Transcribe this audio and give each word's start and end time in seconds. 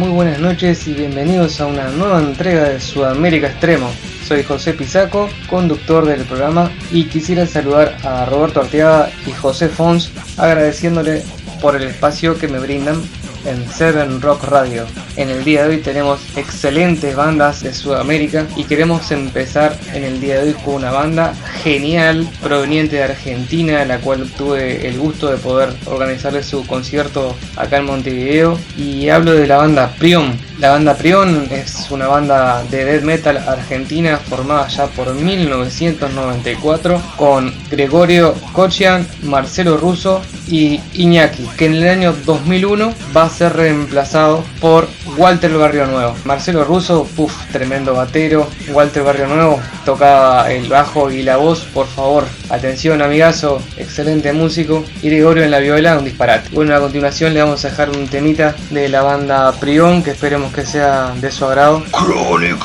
muy 0.00 0.08
buenas 0.08 0.38
noches 0.38 0.88
y 0.88 0.94
bienvenidos 0.94 1.60
a 1.60 1.66
una 1.66 1.90
nueva 1.90 2.20
entrega 2.20 2.70
de 2.70 2.80
Sudamérica 2.80 3.48
Extremo. 3.48 3.90
Soy 4.26 4.42
José 4.42 4.72
Pisaco, 4.72 5.28
conductor 5.46 6.06
del 6.06 6.22
programa, 6.22 6.70
y 6.90 7.04
quisiera 7.04 7.46
saludar 7.46 7.98
a 8.02 8.24
Roberto 8.24 8.62
Arteaga 8.62 9.10
y 9.26 9.32
José 9.32 9.68
Fons 9.68 10.10
agradeciéndole 10.38 11.22
por 11.60 11.76
el 11.76 11.82
espacio 11.82 12.38
que 12.38 12.48
me 12.48 12.58
brindan 12.58 13.02
en 13.44 13.68
Seven 13.70 14.20
Rock 14.20 14.44
Radio. 14.44 14.86
En 15.16 15.28
el 15.30 15.44
día 15.44 15.64
de 15.64 15.70
hoy 15.70 15.78
tenemos 15.78 16.20
excelentes 16.36 17.14
bandas 17.16 17.62
de 17.62 17.74
Sudamérica 17.74 18.46
y 18.56 18.64
queremos 18.64 19.10
empezar 19.10 19.76
en 19.92 20.04
el 20.04 20.20
día 20.20 20.40
de 20.40 20.48
hoy 20.48 20.54
con 20.64 20.74
una 20.74 20.90
banda 20.90 21.34
genial 21.62 22.28
proveniente 22.42 22.96
de 22.96 23.04
Argentina, 23.04 23.84
la 23.84 23.98
cual 23.98 24.30
tuve 24.30 24.86
el 24.86 24.98
gusto 24.98 25.30
de 25.30 25.36
poder 25.36 25.70
organizarle 25.86 26.42
su 26.42 26.66
concierto 26.66 27.36
acá 27.56 27.78
en 27.78 27.86
Montevideo 27.86 28.58
y 28.76 29.08
hablo 29.08 29.32
de 29.32 29.46
la 29.46 29.56
banda 29.56 29.94
Prion. 29.98 30.38
La 30.58 30.72
banda 30.72 30.94
Prion 30.94 31.48
es 31.50 31.90
una 31.90 32.06
banda 32.06 32.62
de 32.70 32.84
death 32.84 33.02
metal 33.02 33.38
argentina 33.38 34.18
formada 34.18 34.68
ya 34.68 34.88
por 34.88 35.14
1994 35.14 37.02
con 37.16 37.50
Gregorio 37.70 38.34
Kochian, 38.52 39.06
Marcelo 39.22 39.78
Russo 39.78 40.20
y 40.48 40.78
Iñaki, 40.92 41.48
que 41.56 41.66
en 41.66 41.74
el 41.76 41.88
año 41.88 42.14
2001 42.26 42.92
va 43.16 43.29
ser 43.30 43.54
reemplazado 43.54 44.44
por 44.60 44.88
Walter 45.16 45.52
Barrio 45.52 45.86
Nuevo. 45.86 46.14
Marcelo 46.24 46.64
Russo, 46.64 47.04
puff, 47.16 47.34
tremendo 47.52 47.94
batero. 47.94 48.48
Walter 48.68 49.02
Barrio 49.02 49.26
Nuevo 49.26 49.60
tocaba 49.84 50.50
el 50.52 50.68
bajo 50.68 51.10
y 51.10 51.22
la 51.22 51.36
voz, 51.36 51.60
por 51.72 51.86
favor. 51.86 52.24
Atención, 52.48 53.02
amigazo, 53.02 53.62
excelente 53.76 54.32
músico. 54.32 54.84
Y 55.02 55.08
Gregorio 55.08 55.44
en 55.44 55.50
la 55.50 55.58
viola, 55.58 55.98
un 55.98 56.04
disparate. 56.04 56.50
Bueno, 56.52 56.74
a 56.74 56.80
continuación 56.80 57.34
le 57.34 57.42
vamos 57.42 57.64
a 57.64 57.70
dejar 57.70 57.90
un 57.90 58.08
temita 58.08 58.54
de 58.70 58.88
la 58.88 59.02
banda 59.02 59.52
Prión, 59.52 60.02
que 60.02 60.10
esperemos 60.10 60.52
que 60.52 60.64
sea 60.66 61.14
de 61.20 61.30
su 61.30 61.44
agrado. 61.44 61.82
Chronic. 61.92 62.58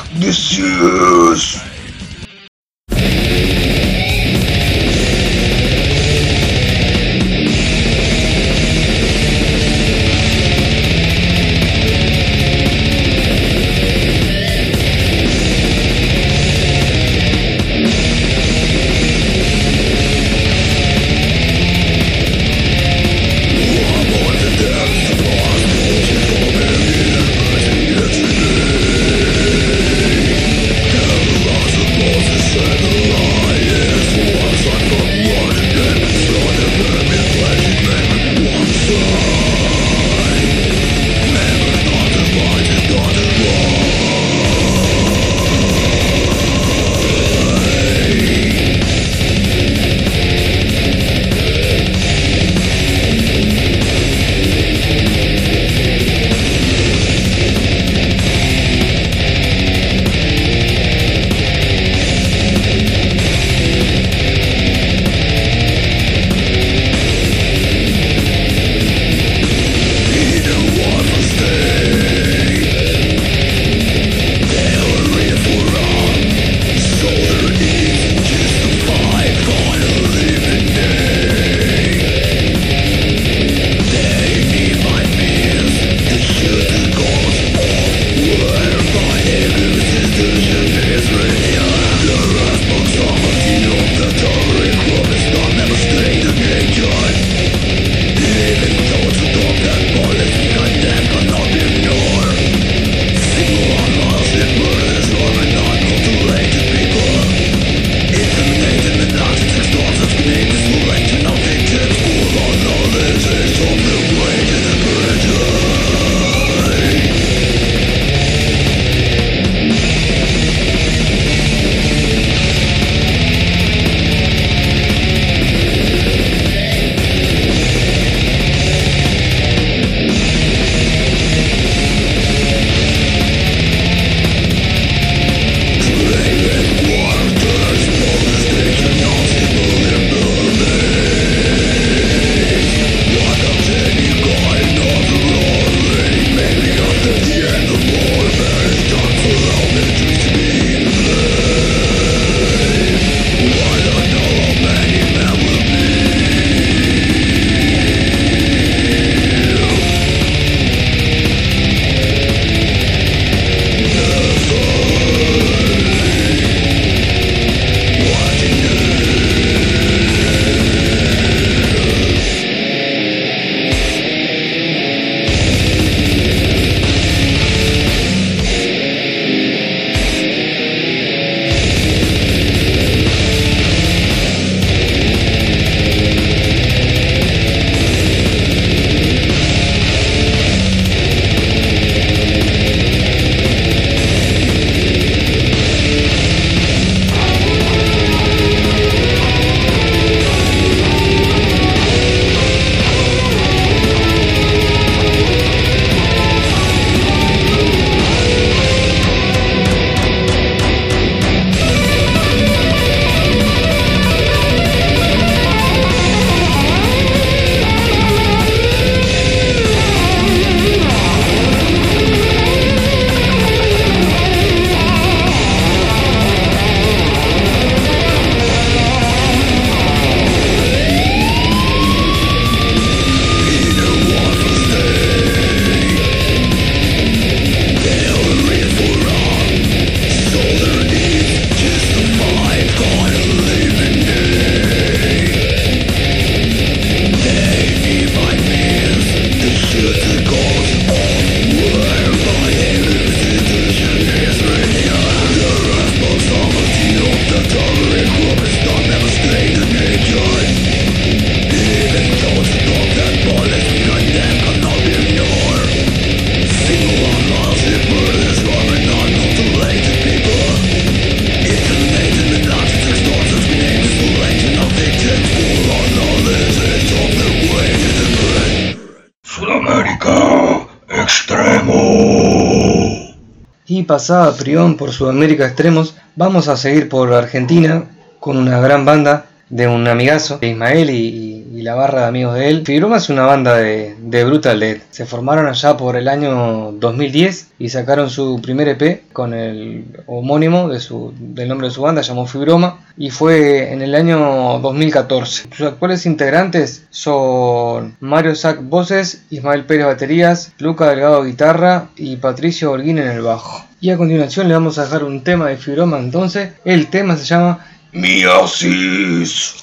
Pasaba 283.96 284.36
Prión 284.36 284.76
por 284.76 284.92
Sudamérica 284.92 285.46
Extremos, 285.46 285.96
vamos 286.16 286.48
a 286.48 286.58
seguir 286.58 286.90
por 286.90 287.14
Argentina 287.14 287.84
con 288.20 288.36
una 288.36 288.60
gran 288.60 288.84
banda 288.84 289.24
de 289.48 289.68
un 289.68 289.88
amigazo 289.88 290.36
de 290.36 290.48
Ismael 290.48 290.90
y, 290.90 291.62
la 291.62 291.74
barra 291.74 292.02
de 292.02 292.06
amigos 292.08 292.34
de 292.34 292.50
él. 292.50 292.62
Fibroma 292.66 292.98
es 292.98 293.08
una 293.08 293.24
banda 293.24 293.56
de, 293.56 294.24
Brutal 294.26 294.60
Dead. 294.60 294.76
Se 294.90 295.06
formaron 295.06 295.46
allá 295.48 295.78
por 295.78 295.96
el 295.96 296.08
año 296.08 296.72
2010 296.72 297.52
y 297.58 297.70
sacaron 297.70 298.10
su 298.10 298.38
primer 298.42 298.68
EP 298.68 299.10
con 299.14 299.32
el 299.32 299.86
homónimo 300.06 300.68
de 300.68 300.78
su, 300.78 301.14
del 301.18 301.48
nombre 301.48 301.68
de 301.68 301.74
su 301.74 301.80
banda, 301.80 302.02
llamó 302.02 302.26
Fibroma, 302.26 302.85
y 302.96 303.10
fue 303.10 303.72
en 303.72 303.82
el 303.82 303.94
año 303.94 304.58
2014. 304.60 305.48
Sus 305.56 305.66
actuales 305.66 306.06
integrantes 306.06 306.86
son 306.90 307.96
Mario 308.00 308.34
Sack 308.34 308.62
voces, 308.62 309.22
Ismael 309.30 309.64
Pérez 309.64 309.86
baterías, 309.86 310.52
Luca 310.58 310.88
Delgado 310.88 311.24
guitarra 311.24 311.88
y 311.96 312.16
Patricio 312.16 312.72
Holguín 312.72 312.98
en 312.98 313.08
el 313.08 313.22
bajo. 313.22 313.64
Y 313.80 313.90
a 313.90 313.96
continuación 313.96 314.48
le 314.48 314.54
vamos 314.54 314.78
a 314.78 314.84
dejar 314.84 315.04
un 315.04 315.22
tema 315.22 315.48
de 315.48 315.56
Fibroma 315.56 315.98
entonces. 315.98 316.50
El 316.64 316.88
tema 316.88 317.16
se 317.16 317.24
llama 317.24 317.66
Miasis. 317.92 319.62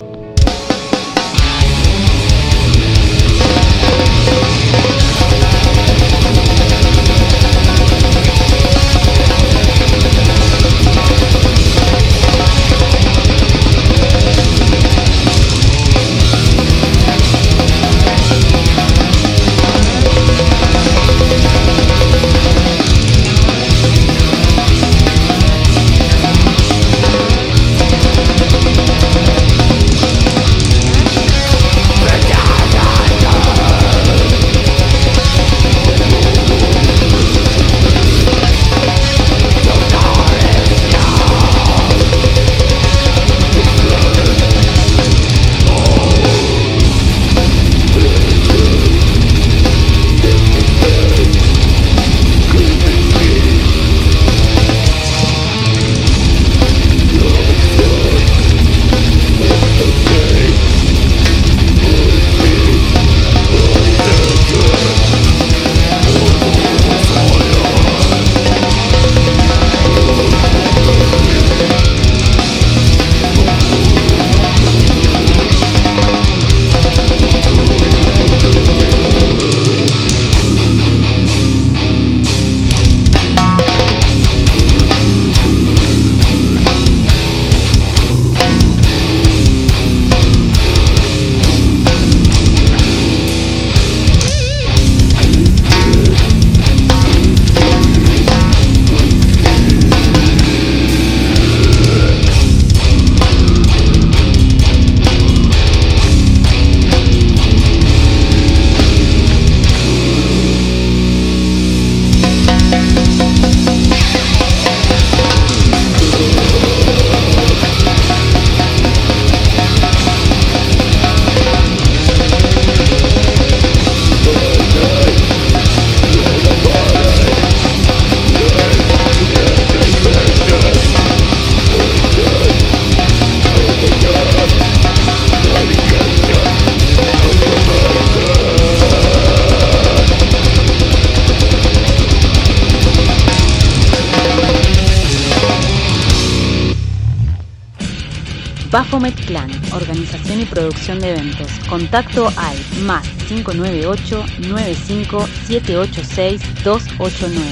Contacto 151.94 152.28
al 152.38 152.58
más 152.86 153.08
598 153.28 154.26
95 154.50 155.28
786 155.46 156.42
289. 156.64 157.46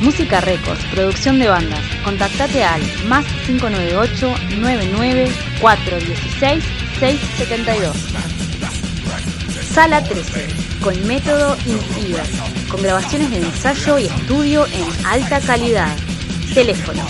Música 0.00 0.40
Records, 0.40 0.84
producción 0.92 1.40
de 1.40 1.48
bandas. 1.48 1.80
Contactate 2.04 2.62
al 2.62 2.80
más 3.08 3.26
598 3.48 4.32
99 4.60 5.28
416 5.60 6.64
672. 7.00 7.96
Sala 9.72 10.00
13, 10.04 10.46
con 10.84 11.06
método 11.08 11.56
INFIBA, 11.66 12.22
con 12.70 12.80
grabaciones 12.80 13.32
de 13.32 13.38
ensayo 13.38 13.98
y 13.98 14.04
estudio 14.04 14.66
en 14.66 14.86
alta 15.04 15.40
calidad. 15.40 15.96
Teléfono 16.54 17.02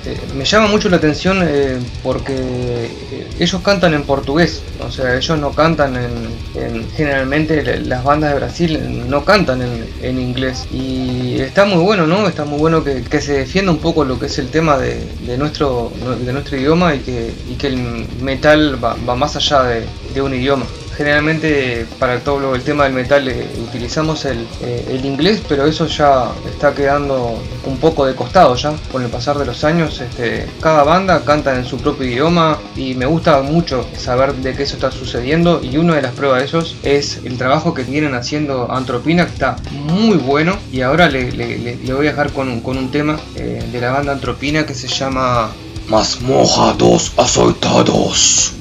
eh, 0.08 0.18
me 0.36 0.46
llama 0.46 0.68
mucho 0.68 0.88
la 0.88 0.98
atención 0.98 1.42
eh, 1.44 1.80
porque 2.02 2.34
eh, 2.34 3.28
ellos 3.40 3.62
cantan 3.62 3.94
en 3.94 4.04
portugués, 4.04 4.62
o 4.80 4.90
sea, 4.90 5.18
ellos 5.18 5.38
no 5.38 5.52
cantan 5.52 5.98
en, 5.98 6.90
generalmente 6.96 7.82
las 7.82 8.06
bandas 8.06 8.32
de 8.32 8.36
Brasil 8.38 9.10
no 9.10 9.26
cantan 9.26 9.62
en, 10.02 10.20
inglés 10.20 10.66
y 10.72 11.42
está 11.42 11.66
muy 11.66 11.84
bueno, 11.84 12.08
¿no? 12.08 12.26
Está 12.28 12.46
muy 12.46 12.58
bueno 12.58 12.86
que, 12.86 13.22
se 13.22 13.34
defienda 13.34 13.72
un 13.72 13.80
poco 13.80 14.06
lo 14.06 14.18
que 14.18 14.28
es 14.28 14.40
el 14.40 14.48
tema 14.50 14.78
de, 14.78 15.38
nuestro, 15.38 15.92
de 16.24 16.32
nuestro 16.32 16.58
idioma 16.58 16.96
y 16.96 17.00
que 17.00 17.68
el 17.68 18.08
metal 18.22 18.82
va, 18.82 18.96
más 19.16 19.36
allá 19.36 19.64
de, 20.14 20.22
un 20.22 20.34
idioma 20.34 20.66
generalmente 20.98 21.86
para 22.00 22.20
todo 22.20 22.56
el 22.56 22.64
tema 22.64 22.86
del 22.86 22.94
metal 22.94 23.28
eh, 23.28 23.48
utilizamos 23.62 24.26
el, 24.26 24.48
el, 24.62 25.06
inglés, 25.06 25.44
pero 25.48 25.68
eso 25.68 25.86
ya 25.86 26.32
está 26.50 26.74
quedando 26.74 27.40
un 27.66 27.78
poco 27.78 28.06
de 28.06 28.16
costado 28.16 28.56
ya 28.56 28.74
con 28.92 29.04
el 29.04 29.10
pasar 29.10 29.38
de 29.38 29.46
los 29.46 29.64
años. 29.64 30.02
Este, 30.02 30.48
cada 30.60 30.84
banda 30.84 31.24
canta 31.24 31.56
en 31.56 31.66
su 31.66 31.78
propio 31.78 32.08
idioma 32.08 32.58
y 32.76 32.96
me 32.96 33.06
gusta 33.06 33.42
mucho 33.44 33.86
saber 33.96 34.34
de 34.34 34.56
qué 34.56 34.64
eso 34.64 34.76
está 34.76 34.92
sucediendo 34.92 35.62
y 35.64 35.78
una 35.78 35.96
de 35.96 36.02
las 36.02 36.14
pruebas 36.14 36.40
de 36.40 36.46
esos 36.48 36.76
es 36.82 37.22
el 37.24 37.38
trabajo 37.38 37.76
que 37.76 37.84
vienen 37.84 38.16
haciendo 38.16 38.72
Antropina 38.72 39.28
que 39.28 39.34
está 39.34 39.58
muy 39.72 40.18
bueno 40.18 40.58
y 40.72 40.82
ahora 40.82 41.10
le, 41.10 41.78
voy 41.86 42.08
a 42.08 42.10
dejar 42.10 42.32
con, 42.32 42.50
un 42.66 42.92
tema 42.92 43.20
de 43.36 43.80
la 43.80 43.92
banda 43.92 44.14
Antropina 44.14 44.66
que 44.66 44.74
se 44.74 44.88
llama 44.88 45.52
Más 45.88 46.22
mojados 46.22 47.14
azotados. 47.18 48.57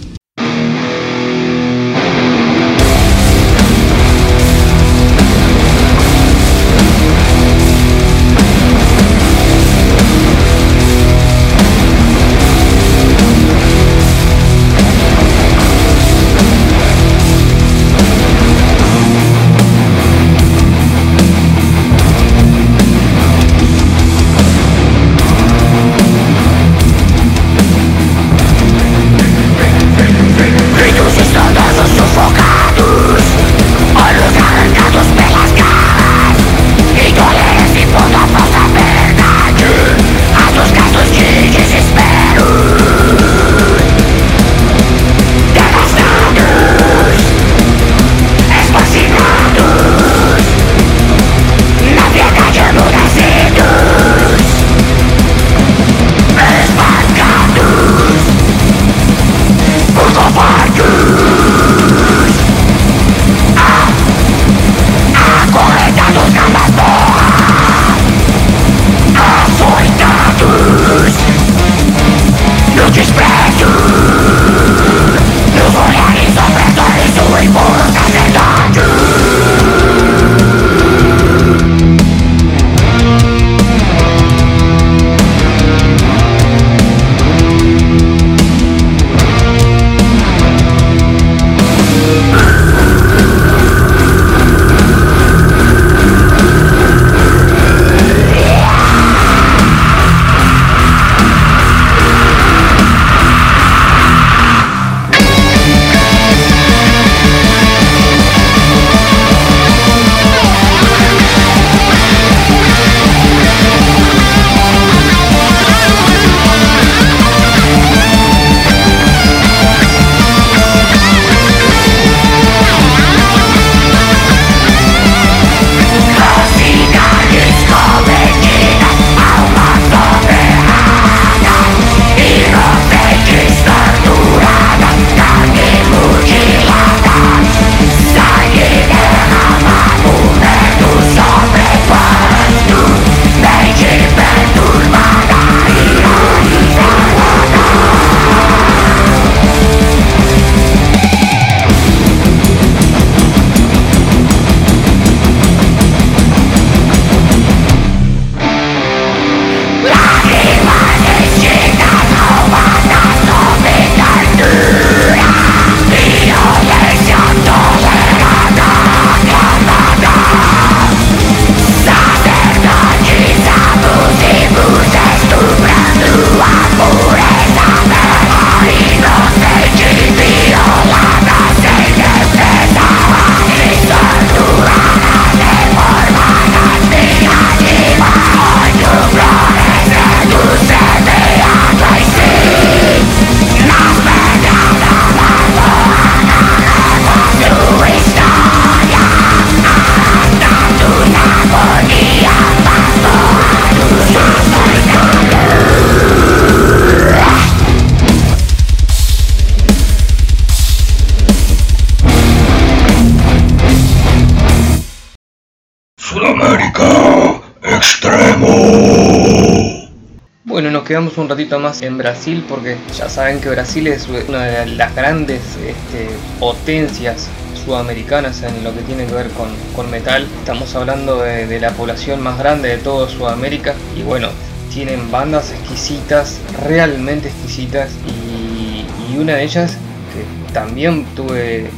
Un 221.26 221.30
ratito 221.30 221.58
más 221.58 221.82
en 221.82 221.98
Brasil 221.98 222.44
porque 222.48 222.76
ya 222.96 223.08
saben 223.08 223.40
que 223.40 223.48
Brasil 223.48 223.88
es 223.88 224.06
una 224.28 224.44
de 224.44 224.66
las 224.66 224.94
grandes 224.94 225.40
este, 225.56 226.08
potencias 226.38 227.28
sudamericanas 227.64 228.44
en 228.44 228.62
lo 228.62 228.72
que 228.72 228.82
tiene 228.82 229.06
que 229.06 229.14
ver 229.14 229.26
con, 229.30 229.90
metal. 229.90 230.24
Estamos 230.38 230.72
hablando 230.76 231.18
de, 231.18 231.58
la 231.58 231.72
población 231.72 232.22
más 232.22 232.38
grande 232.38 232.68
de 232.68 232.78
toda 232.78 233.08
Sudamérica 233.08 233.74
y 233.96 234.02
bueno, 234.02 234.28
tienen 234.72 235.10
bandas 235.10 235.50
exquisitas, 235.50 236.38
realmente 236.64 237.28
exquisitas 237.28 237.90
y, 238.06 239.18
una 239.18 239.36
de 239.36 239.44
ellas 239.44 239.78
que 240.12 240.52
también 240.52 241.06
tuve 241.16 241.70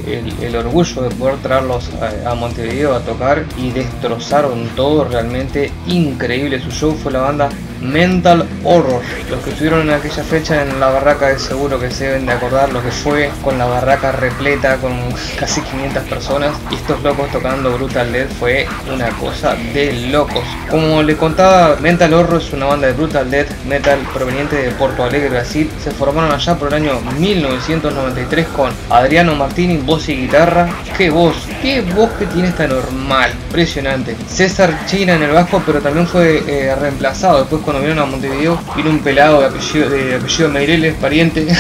el, 0.43 0.57
orgullo 0.57 1.03
de 1.03 1.15
poder 1.15 1.37
traerlos 1.37 1.89
a, 2.27 2.35
Montevideo 2.35 2.95
a 2.97 3.01
tocar 3.01 3.45
y 3.57 3.71
destrozaron 3.71 4.69
todo, 4.75 5.05
realmente 5.05 5.71
increíble 5.87 6.61
su 6.61 6.71
show 6.73 6.99
fue 7.01 7.13
la 7.13 7.21
banda 7.21 7.49
Mental 7.81 8.47
Horror. 8.65 9.03
Los 9.31 9.41
que 9.41 9.51
estuvieron 9.51 9.83
en 9.83 9.91
aquella 9.91 10.23
fecha 10.25 10.63
en 10.63 10.81
la 10.81 10.89
barraca 10.89 11.29
de 11.29 11.39
seguro 11.39 11.79
que 11.79 11.91
se 11.91 12.07
deben 12.07 12.27
de 12.27 12.33
acordar 12.33 12.73
lo 12.73 12.83
que 12.83 12.91
fue 12.91 13.31
con 13.43 13.59
la 13.59 13.67
barraca 13.67 14.13
repleta 14.13 14.77
con 14.77 14.93
casi 15.39 15.61
500 15.61 16.03
personas 16.05 16.57
y 16.71 16.75
estos 16.75 17.03
locos 17.03 17.31
tocando 17.31 17.73
Brutal 17.73 18.13
Dead 18.13 18.29
fue 18.29 18.67
una 18.93 19.09
cosa 19.11 19.55
de 19.73 20.09
locos. 20.11 20.45
Como 20.71 21.03
le 21.03 21.17
contaba, 21.17 21.77
Mental 21.77 22.13
Horror 22.13 22.41
es 22.41 22.53
una 22.53 22.67
banda 22.67 22.87
de 22.87 22.93
Brutal 22.93 23.31
Death 23.31 23.51
Metal 23.67 23.99
proveniente 24.13 24.57
de 24.57 24.71
Porto 24.73 25.05
Alegre, 25.05 25.29
Brasil. 25.29 25.71
Se 25.83 25.91
formaron 25.91 26.33
allá 26.33 26.57
por 26.57 26.69
el 26.69 26.75
año 26.75 27.01
1993 27.19 28.49
con 28.49 28.71
Adriano 28.91 29.35
Martini, 29.35 29.79
voz 29.79 30.09
y 30.09 30.17
guitarra. 30.17 30.69
¡Qué 30.97 31.11
voz! 31.11 31.37
¡Qué 31.63 31.81
voz 31.81 32.11
que 32.13 32.27
tiene 32.27 32.49
esta 32.49 32.67
normal! 32.67 33.33
Impresionante. 33.49 34.17
César 34.29 34.87
China 34.87 35.15
en 35.15 35.23
el 35.23 35.33
bajo, 35.33 35.63
pero 35.65 35.81
también 35.81 36.07
fue 36.07 36.43
eh, 36.47 36.75
reemplazado. 36.75 37.41
Después 37.41 37.63
cuando 37.69 37.85
vieron 37.85 38.03
a 38.03 38.07
Montevideo, 38.07 38.59
vino 38.75 38.89
un 38.89 39.01
pelado 39.01 39.41
de 39.41 39.47
apellido, 39.49 39.91
de 39.91 40.15
apellido 40.15 40.49
Meireles, 40.49 40.95
pariente. 40.95 41.47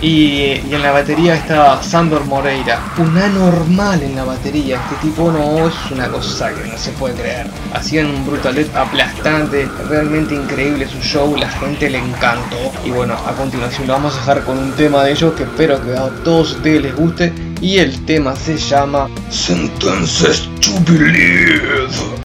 Y, 0.00 0.60
en 0.70 0.82
la 0.82 0.92
batería 0.92 1.34
está 1.34 1.82
Sandor 1.82 2.26
Moreira, 2.26 2.78
un 2.98 3.16
anormal 3.16 4.02
en 4.02 4.14
la 4.14 4.24
batería. 4.24 4.76
Este 4.76 5.06
tipo 5.06 5.32
no 5.32 5.66
es 5.66 5.74
una 5.90 6.08
cosa 6.08 6.52
que 6.52 6.68
no 6.68 6.76
se 6.76 6.90
puede 6.90 7.14
creer. 7.14 7.46
Hacían 7.72 8.06
un 8.08 8.26
brutalet 8.26 8.68
aplastante, 8.76 9.66
realmente 9.88 10.34
increíble 10.34 10.86
su 10.86 10.98
show, 10.98 11.34
la 11.38 11.48
gente 11.48 11.88
le 11.88 12.00
encantó. 12.00 12.70
Y 12.84 12.90
bueno, 12.90 13.14
a 13.14 13.32
continuación 13.32 13.86
lo 13.86 13.94
vamos 13.94 14.14
a 14.14 14.18
dejar 14.18 14.44
con 14.44 14.58
un 14.58 14.72
tema 14.72 15.04
de 15.04 15.12
ellos 15.12 15.32
que 15.34 15.44
espero 15.44 15.82
que 15.82 15.96
a 15.96 16.10
todos 16.22 16.52
ustedes 16.52 16.82
les 16.82 16.94
guste. 16.94 17.32
Y 17.62 17.78
el 17.78 18.04
tema 18.04 18.36
se 18.36 18.58
llama 18.58 19.08
Sentences 19.30 20.50
to 20.60 20.72
Believe. 20.86 22.23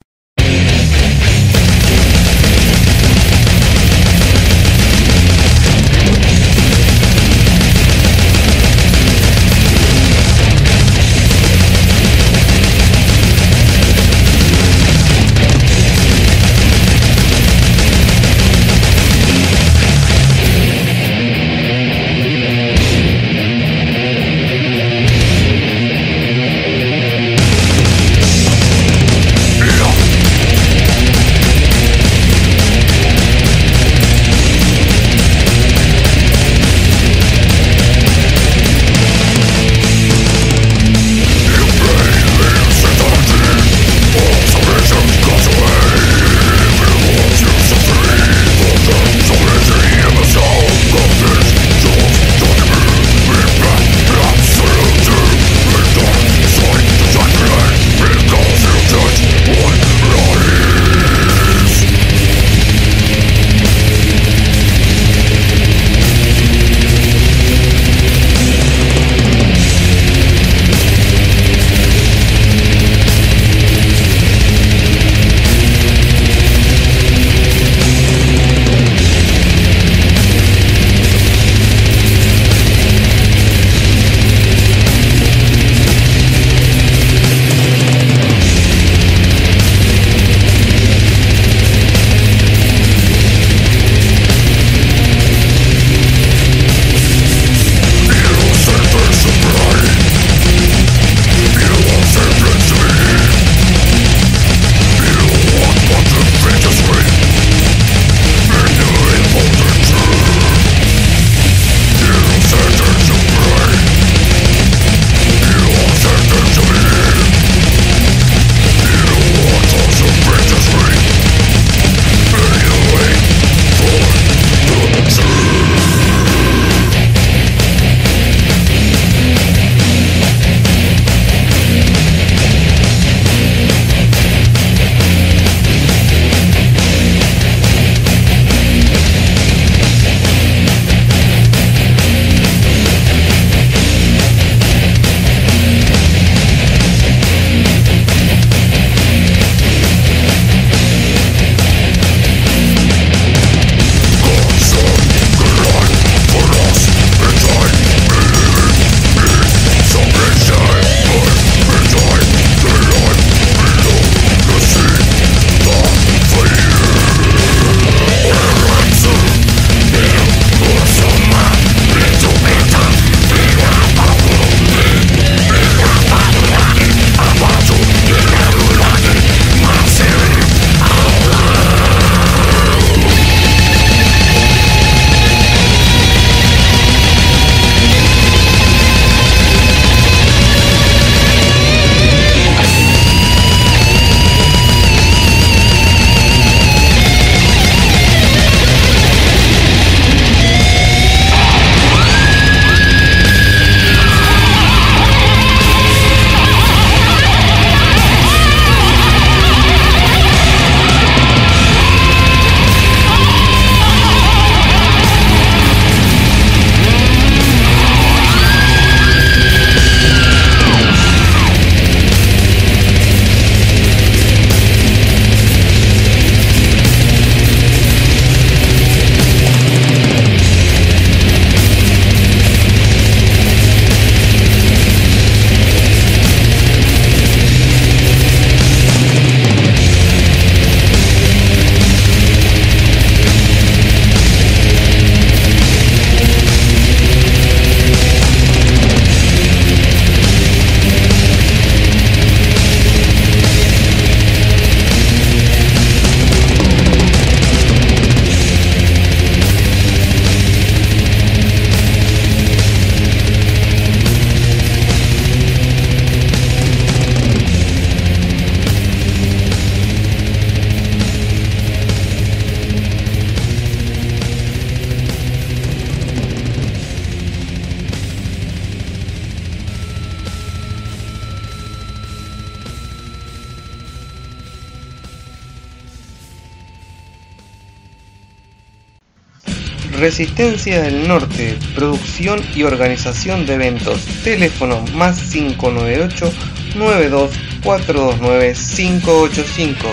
Resistencia 290.16 290.84
del 290.84 291.08
Norte, 291.08 291.58
producción 291.74 292.40
y 292.54 292.62
organización 292.62 293.48
de 293.48 293.56
eventos. 293.56 294.06
Teléfono 294.24 294.86
más 294.94 295.20
598 295.32 296.32
92 296.76 297.32
429 297.64 298.54
585. 298.54 299.88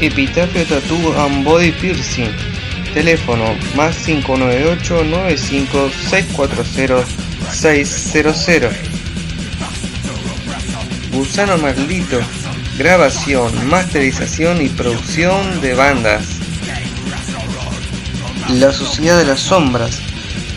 Epitafio 0.00 0.64
Tattoo 0.64 1.12
and 1.24 1.44
Body 1.44 1.72
Piercing. 1.72 2.30
Teléfono 2.94 3.46
más 3.74 3.96
598 3.96 5.02
95 5.02 5.90
640 6.08 7.04
600. 7.50 8.72
Gusano 11.10 11.58
Maldito. 11.58 12.20
Grabación, 12.78 13.68
masterización 13.68 14.62
y 14.62 14.68
producción 14.68 15.60
de 15.60 15.74
bandas. 15.74 16.41
La 18.60 18.72
Sociedad 18.72 19.18
de 19.18 19.24
las 19.24 19.40
Sombras 19.40 20.00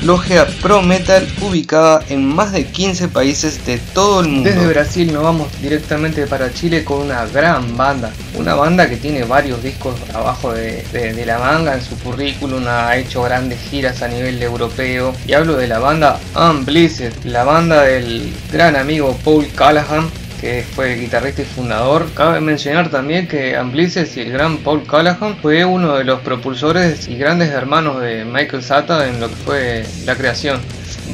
logia 0.04 0.46
pro 0.62 0.82
metal 0.84 1.28
ubicada 1.42 2.04
en 2.10 2.26
más 2.26 2.52
de 2.52 2.66
15 2.66 3.08
países 3.08 3.66
de 3.66 3.78
todo 3.78 4.22
el 4.22 4.28
mundo. 4.28 4.50
Desde 4.50 4.68
Brasil 4.68 5.12
nos 5.12 5.24
vamos 5.24 5.48
directamente 5.62 6.28
para 6.28 6.54
Chile 6.54 6.84
con 6.84 7.02
una 7.02 7.26
gran 7.26 7.76
banda, 7.76 8.12
una 8.36 8.54
banda 8.54 8.88
que 8.88 8.98
tiene 8.98 9.24
varios 9.24 9.64
discos 9.64 9.96
abajo 10.14 10.54
de, 10.54 11.24
la 11.26 11.40
manga 11.40 11.74
en 11.74 11.82
su 11.82 11.98
currículum, 11.98 12.68
ha 12.68 12.96
hecho 12.98 13.24
grandes 13.24 13.60
giras 13.70 14.04
a 14.04 14.08
nivel 14.08 14.42
europeo 14.44 15.16
y 15.26 15.34
hablo 15.34 15.56
de 15.56 15.68
la 15.68 15.80
banda 15.80 16.20
Unblizzed, 16.36 17.24
la 17.24 17.44
banda 17.44 17.82
del 17.84 18.32
gran 18.52 18.76
amigo 18.76 19.18
Paul 19.24 19.48
Callahan 19.56 20.10
que 20.46 20.64
fue 20.76 20.94
guitarrista 20.94 21.42
y 21.42 21.46
fundador. 21.46 22.08
Cabe 22.14 22.40
mencionar 22.40 22.92
también 22.92 23.28
que 23.28 23.56
Amblices 23.56 24.16
y 24.16 24.22
el 24.22 24.32
gran 24.32 24.60
Paul 24.60 24.86
Callahan 24.86 25.38
fue 25.42 25.66
uno 25.66 25.96
de 25.96 26.04
los 26.04 26.20
propulsores 26.20 27.08
y 27.08 27.18
grandes 27.18 27.50
hermanos 27.50 28.00
de 28.00 28.26
Michael 28.26 28.62
Sata 28.62 29.08
en 29.08 29.20
lo 29.20 29.30
que 29.30 29.36
fue 29.38 29.86
la 30.06 30.16
creación 30.16 30.62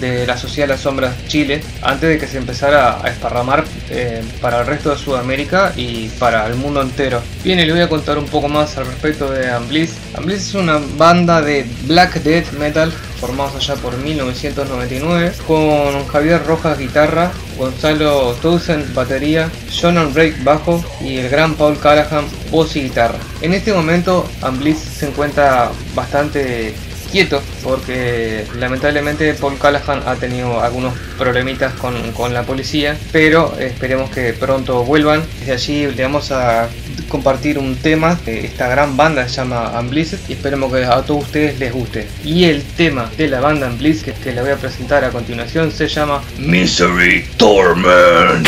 de 0.01 0.27
la 0.27 0.35
Sociedad 0.35 0.67
de 0.67 0.73
las 0.73 0.81
Sombras 0.81 1.15
Chile 1.27 1.63
antes 1.81 2.09
de 2.09 2.17
que 2.17 2.27
se 2.27 2.39
empezara 2.39 2.99
a 3.01 3.07
esparramar 3.07 3.63
eh, 3.89 4.21
para 4.41 4.61
el 4.61 4.67
resto 4.67 4.89
de 4.89 4.97
Sudamérica 4.97 5.71
y 5.77 6.09
para 6.19 6.45
el 6.47 6.55
mundo 6.55 6.81
entero. 6.81 7.21
Bien, 7.41 7.57
le 7.57 7.71
voy 7.71 7.81
a 7.81 7.87
contar 7.87 8.17
un 8.17 8.25
poco 8.25 8.49
más 8.49 8.77
al 8.77 8.85
respecto 8.85 9.31
de 9.31 9.49
Ambliss. 9.49 9.95
Ambliss 10.13 10.49
es 10.49 10.55
una 10.55 10.81
banda 10.97 11.41
de 11.41 11.65
black 11.87 12.21
death 12.21 12.51
metal 12.59 12.91
formados 13.21 13.55
allá 13.55 13.75
por 13.75 13.95
1999 13.97 15.31
con 15.47 16.07
Javier 16.07 16.43
Rojas 16.43 16.79
guitarra, 16.79 17.31
Gonzalo 17.55 18.33
Townsend 18.41 18.93
batería, 18.95 19.51
John 19.71 20.11
Break 20.11 20.43
bajo 20.43 20.83
y 20.99 21.17
el 21.17 21.29
gran 21.29 21.53
Paul 21.53 21.77
Callahan 21.79 22.25
voz 22.49 22.75
y 22.75 22.81
guitarra. 22.81 23.19
En 23.41 23.53
este 23.53 23.71
momento 23.73 24.27
Ambliss 24.41 24.79
se 24.79 25.07
encuentra 25.07 25.71
bastante 25.93 26.73
quieto 27.11 27.41
porque 27.63 28.45
lamentablemente 28.57 29.33
Paul 29.33 29.57
Callahan 29.59 30.01
ha 30.05 30.15
tenido 30.15 30.61
algunos 30.61 30.93
problemitas 31.17 31.73
con, 31.73 32.33
la 32.33 32.43
policía, 32.43 32.97
pero 33.11 33.55
esperemos 33.59 34.09
que 34.09 34.33
pronto 34.33 34.83
vuelvan. 34.83 35.23
Desde 35.39 35.53
allí 35.53 35.87
le 35.87 36.03
vamos 36.03 36.31
a 36.31 36.69
compartir 37.09 37.57
un 37.59 37.75
tema, 37.75 38.17
esta 38.25 38.67
gran 38.69 38.95
banda 38.95 39.27
se 39.27 39.35
llama 39.35 39.77
Unblizzed 39.79 40.19
y 40.29 40.33
esperemos 40.33 40.71
que 40.71 40.85
a 40.85 41.01
todos 41.01 41.23
ustedes 41.23 41.59
les 41.59 41.73
guste. 41.73 42.07
Y 42.23 42.45
el 42.45 42.63
tema 42.63 43.09
de 43.17 43.27
la 43.27 43.41
banda 43.41 43.67
Unblizzed 43.67 44.05
que, 44.05 44.13
que 44.13 44.31
le 44.31 44.41
voy 44.41 44.51
a 44.51 44.55
presentar 44.55 45.03
a 45.03 45.09
continuación 45.09 45.71
se 45.71 45.87
llama 45.87 46.21
Misery 46.37 47.25
Torment. 47.37 48.47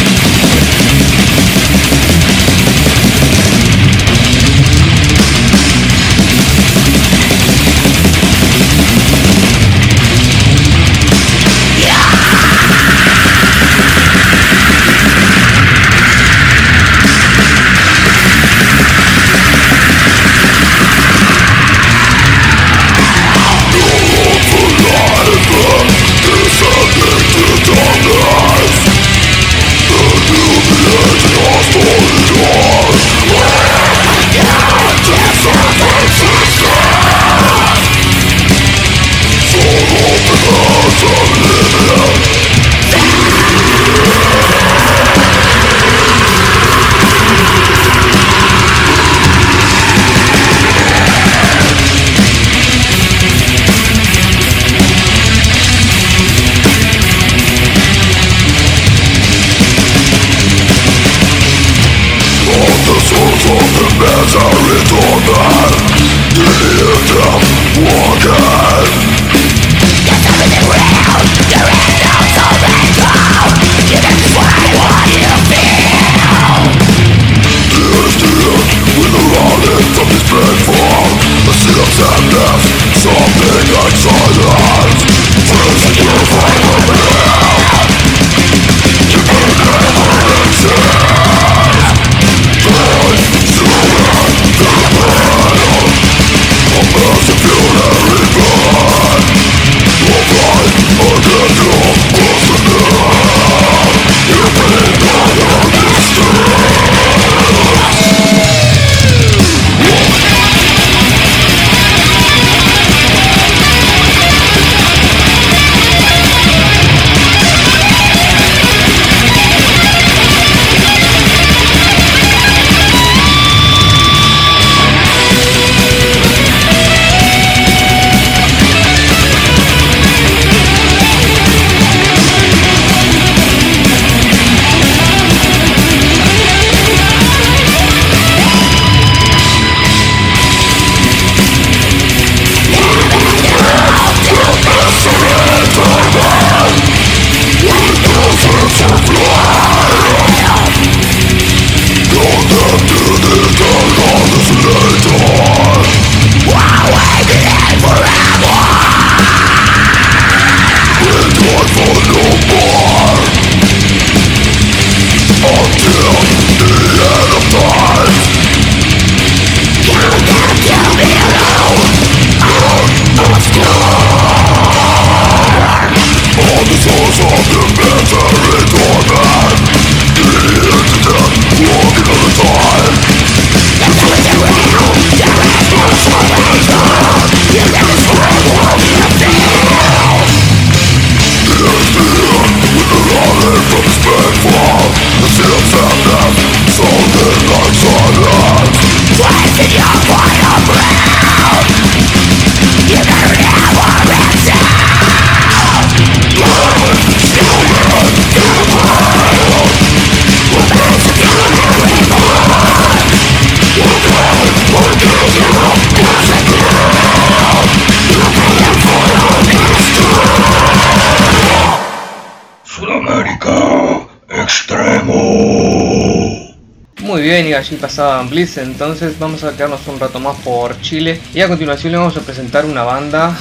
Allí 227.55 227.75
pasaban 227.77 228.29
Blitz, 228.29 228.57
entonces 228.57 229.17
vamos 229.19 229.43
a 229.43 229.55
quedarnos 229.55 229.87
un 229.87 229.99
rato 229.99 230.19
más 230.19 230.37
por 230.37 230.79
Chile 230.81 231.19
y 231.33 231.41
a 231.41 231.47
continuación 231.47 231.91
le 231.91 231.97
vamos 231.97 232.17
a 232.17 232.21
presentar 232.21 232.65
una 232.65 232.83
banda 232.83 233.35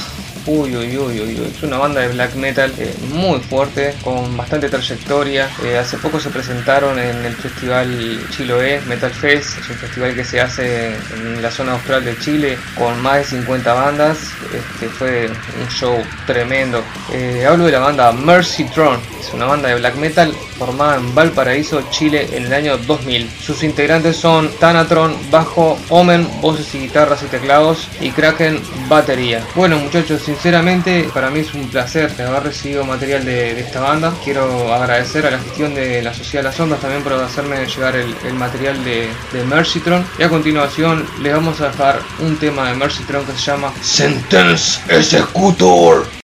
Uy, 0.45 0.75
uy, 0.75 0.97
uy, 0.97 1.21
uy, 1.21 1.39
uy. 1.39 1.53
Es 1.55 1.63
una 1.63 1.77
banda 1.77 2.01
de 2.01 2.09
black 2.09 2.35
metal 2.35 2.73
eh, 2.77 2.93
muy 3.13 3.39
fuerte, 3.39 3.93
con 4.03 4.35
bastante 4.35 4.67
trayectoria. 4.67 5.49
Eh, 5.63 5.77
hace 5.77 5.97
poco 5.97 6.19
se 6.19 6.29
presentaron 6.31 6.99
en 6.99 7.23
el 7.23 7.33
festival 7.33 8.27
Chiloé 8.29 8.81
Metal 8.81 9.09
Fest. 9.09 9.59
Es 9.59 9.69
un 9.69 9.77
festival 9.77 10.13
que 10.13 10.25
se 10.25 10.41
hace 10.41 10.97
en 11.15 11.41
la 11.41 11.49
zona 11.49 11.73
austral 11.73 12.03
de 12.03 12.17
Chile 12.19 12.57
con 12.77 13.01
más 13.01 13.19
de 13.19 13.23
50 13.37 13.73
bandas. 13.73 14.17
Este 14.53 14.89
fue 14.89 15.29
un 15.29 15.69
show 15.69 16.03
tremendo. 16.27 16.83
Eh, 17.13 17.45
hablo 17.47 17.65
de 17.65 17.71
la 17.71 17.79
banda 17.79 18.11
Mercy 18.11 18.65
Throne. 18.65 18.99
Una 19.33 19.45
banda 19.45 19.69
de 19.69 19.75
black 19.75 19.95
metal 19.95 20.33
formada 20.57 20.97
en 20.97 21.13
Valparaíso, 21.13 21.83
Chile 21.89 22.29
en 22.33 22.45
el 22.45 22.53
año 22.53 22.77
2000. 22.77 23.29
Sus 23.41 23.63
integrantes 23.63 24.17
son 24.17 24.49
Tanatron, 24.59 25.15
bajo, 25.31 25.77
Omen, 25.89 26.27
voces 26.41 26.73
y 26.75 26.79
guitarras 26.79 27.23
y 27.23 27.27
teclados 27.27 27.87
y 27.99 28.11
Kraken, 28.11 28.61
batería. 28.87 29.43
Bueno 29.55 29.77
muchachos, 29.77 30.21
sinceramente 30.21 31.09
para 31.13 31.29
mí 31.29 31.41
es 31.41 31.53
un 31.53 31.67
placer 31.69 32.11
haber 32.21 32.43
recibido 32.43 32.83
material 32.85 33.25
de, 33.25 33.59
esta 33.59 33.81
banda. 33.81 34.13
Quiero 34.23 34.73
agradecer 34.73 35.25
a 35.25 35.31
la 35.31 35.39
gestión 35.39 35.75
de 35.75 36.01
la 36.01 36.13
Sociedad 36.13 36.43
de 36.43 36.49
las 36.49 36.59
Ondas 36.59 36.79
también 36.79 37.03
por 37.03 37.13
hacerme 37.13 37.65
llegar 37.65 37.95
el, 37.95 38.33
material 38.33 38.83
de, 38.83 39.09
de 39.31 39.43
Mercytron. 39.43 40.05
Y 40.17 40.23
a 40.23 40.29
continuación 40.29 41.05
les 41.21 41.33
vamos 41.33 41.61
a 41.61 41.67
dejar 41.67 41.99
un 42.19 42.37
tema 42.37 42.69
de 42.69 42.75
Mercytron 42.75 43.25
que 43.25 43.33
se 43.33 43.39
llama 43.39 43.73
Sentence 43.81 44.79
Executor. 44.89 46.22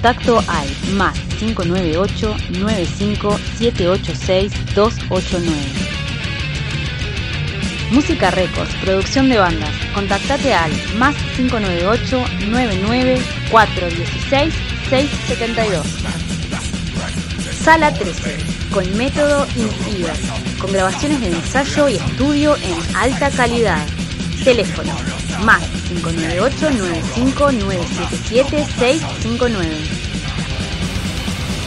Contacto 0.00 0.38
al 0.46 0.68
más 0.94 1.18
598 1.40 2.36
95 2.60 3.36
786 3.58 4.52
289. 4.76 5.56
Música 7.90 8.30
Records, 8.30 8.72
producción 8.76 9.28
de 9.28 9.38
bandas. 9.38 9.72
Contactate 9.94 10.54
al 10.54 10.70
más 10.98 11.16
598 11.36 12.24
99 12.48 13.18
416 13.50 14.54
672. 14.88 15.86
Sala 17.60 17.92
13, 17.92 18.36
con 18.72 18.96
método 18.96 19.48
INFIBAS, 19.56 20.20
con 20.60 20.72
grabaciones 20.72 21.20
de 21.22 21.26
ensayo 21.26 21.88
y 21.88 21.96
estudio 21.96 22.54
en 22.58 22.96
alta 22.96 23.30
calidad. 23.32 23.84
Teléfono 24.44 24.94
más 25.44 25.62
598 25.88 26.70
95 26.70 27.52
977 27.52 28.66
659. 28.78 30.08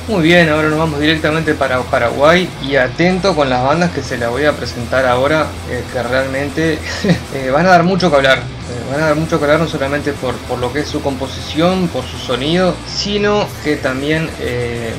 Muy 0.07 0.23
bien, 0.23 0.49
ahora 0.49 0.67
nos 0.67 0.79
vamos 0.79 0.99
directamente 0.99 1.53
para 1.53 1.81
Paraguay 1.83 2.49
y 2.67 2.75
atento 2.75 3.35
con 3.35 3.49
las 3.49 3.63
bandas 3.63 3.91
que 3.91 4.01
se 4.01 4.17
las 4.17 4.29
voy 4.29 4.45
a 4.45 4.53
presentar 4.53 5.05
ahora, 5.05 5.47
eh, 5.69 5.83
que 5.93 6.03
realmente 6.03 6.79
eh, 7.33 7.49
van 7.51 7.65
a 7.65 7.69
dar 7.69 7.83
mucho 7.83 8.09
que 8.09 8.17
hablar. 8.17 8.43
Eh, 8.91 8.93
van 8.93 9.03
a 9.03 9.07
dar 9.07 9.15
mucho 9.15 9.39
que 9.39 9.47
no 9.47 9.67
solamente 9.67 10.13
por, 10.13 10.35
por, 10.35 10.59
lo 10.59 10.71
que 10.71 10.81
es 10.81 10.87
su 10.87 11.01
composición, 11.01 11.87
por 11.87 12.03
su 12.03 12.17
sonido, 12.17 12.75
sino 12.87 13.47
que 13.63 13.77
también 13.77 14.29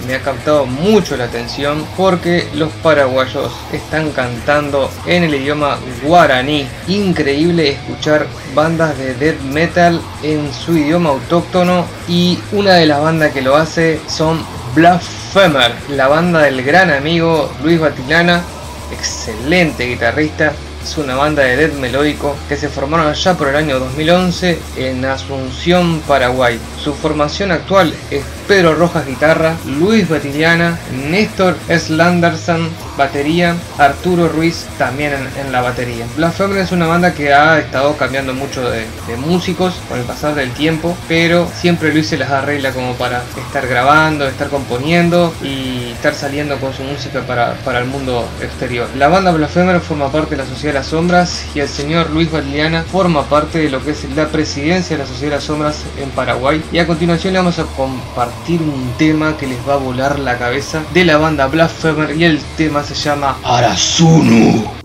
me 0.06 0.14
ha 0.14 0.20
captado 0.20 0.66
mucho 0.66 1.16
la 1.16 1.24
atención 1.24 1.84
porque 1.96 2.48
los 2.54 2.70
paraguayos 2.82 3.52
están 3.72 4.10
cantando 4.12 4.90
en 5.06 5.24
el 5.24 5.34
idioma 5.34 5.78
guaraní. 6.02 6.66
Increíble 6.88 7.70
escuchar 7.70 8.26
bandas 8.54 8.96
de 8.98 9.14
death 9.14 9.40
metal 9.42 10.00
en 10.22 10.52
su 10.52 10.76
idioma 10.76 11.10
autóctono 11.10 11.84
y 12.08 12.38
una 12.52 12.74
de 12.74 12.86
las 12.86 13.00
bandas 13.00 13.32
que 13.32 13.42
lo 13.42 13.56
hace 13.56 14.00
son 14.08 14.44
Blasphemer, 14.74 15.72
la 15.90 16.08
banda 16.08 16.40
del 16.40 16.62
gran 16.62 16.90
amigo 16.90 17.52
Luis 17.62 17.78
Batilana, 17.78 18.42
excelente 18.90 19.84
guitarrista, 19.84 20.52
es 20.82 20.98
una 20.98 21.14
banda 21.14 21.42
de 21.42 21.56
death 21.56 21.74
melódico 21.74 22.36
que 22.48 22.56
se 22.56 22.68
formaron 22.68 23.06
allá 23.06 23.34
por 23.34 23.48
el 23.48 23.56
año 23.56 23.78
2011 23.78 24.58
en 24.76 25.04
Asunción, 25.04 26.00
Paraguay. 26.00 26.58
Su 26.82 26.94
formación 26.94 27.52
actual 27.52 27.94
es 28.10 28.24
Pedro 28.48 28.74
Rojas 28.74 29.06
guitarra, 29.06 29.56
Luis 29.66 30.08
Batiliana, 30.08 30.78
Néstor 31.08 31.56
Slanderson 31.68 32.70
batería, 32.96 33.56
Arturo 33.78 34.28
Ruiz 34.28 34.66
también 34.78 35.12
en, 35.36 35.52
la 35.52 35.62
batería. 35.62 36.06
Blasphemous 36.16 36.58
es 36.58 36.72
una 36.72 36.86
banda 36.86 37.14
que 37.14 37.32
ha 37.32 37.58
estado 37.58 37.96
cambiando 37.96 38.34
mucho 38.34 38.68
de, 38.70 38.86
músicos 39.16 39.74
con 39.88 39.98
el 39.98 40.04
pasar 40.04 40.34
del 40.34 40.52
tiempo, 40.52 40.96
pero 41.08 41.48
siempre 41.54 41.92
Luis 41.92 42.08
se 42.08 42.16
las 42.16 42.30
arregla 42.30 42.72
como 42.72 42.94
para 42.94 43.22
estar 43.36 43.66
grabando, 43.66 44.26
estar 44.26 44.48
componiendo 44.48 45.32
y 45.42 45.90
estar 45.92 46.14
saliendo 46.14 46.58
con 46.58 46.72
su 46.72 46.82
música 46.82 47.20
para, 47.20 47.54
para 47.64 47.78
el 47.80 47.86
mundo 47.86 48.26
exterior. 48.40 48.88
La 48.96 49.08
banda 49.08 49.32
Blasphemous 49.32 49.82
forma 49.82 50.10
parte 50.10 50.30
de 50.36 50.42
la 50.42 50.48
Sociedad 50.48 50.71
de 50.72 50.78
las 50.78 50.86
Sombras 50.86 51.44
y 51.54 51.60
el 51.60 51.68
señor 51.68 52.10
Luis 52.10 52.32
Batiliana 52.32 52.82
forma 52.82 53.24
parte 53.24 53.58
de 53.58 53.68
lo 53.68 53.84
que 53.84 53.90
es 53.90 54.08
la 54.16 54.28
presidencia 54.28 54.96
de 54.96 55.02
la 55.02 55.08
Sociedad 55.08 55.32
de 55.32 55.36
las 55.36 55.44
Sombras 55.44 55.84
en 56.00 56.08
Paraguay 56.10 56.62
y 56.72 56.78
a 56.78 56.86
continuación 56.86 57.34
le 57.34 57.40
vamos 57.40 57.58
a 57.58 57.64
compartir 57.64 58.62
un 58.62 58.92
tema 58.96 59.36
que 59.36 59.46
les 59.46 59.58
va 59.68 59.74
a 59.74 59.76
volar 59.76 60.18
la 60.18 60.38
cabeza 60.38 60.82
de 60.94 61.04
la 61.04 61.18
banda 61.18 61.46
Blasphemer 61.46 62.16
y 62.16 62.24
el 62.24 62.40
tema 62.56 62.82
se 62.82 62.94
llama 62.94 63.36
Arasunu. 63.44 64.81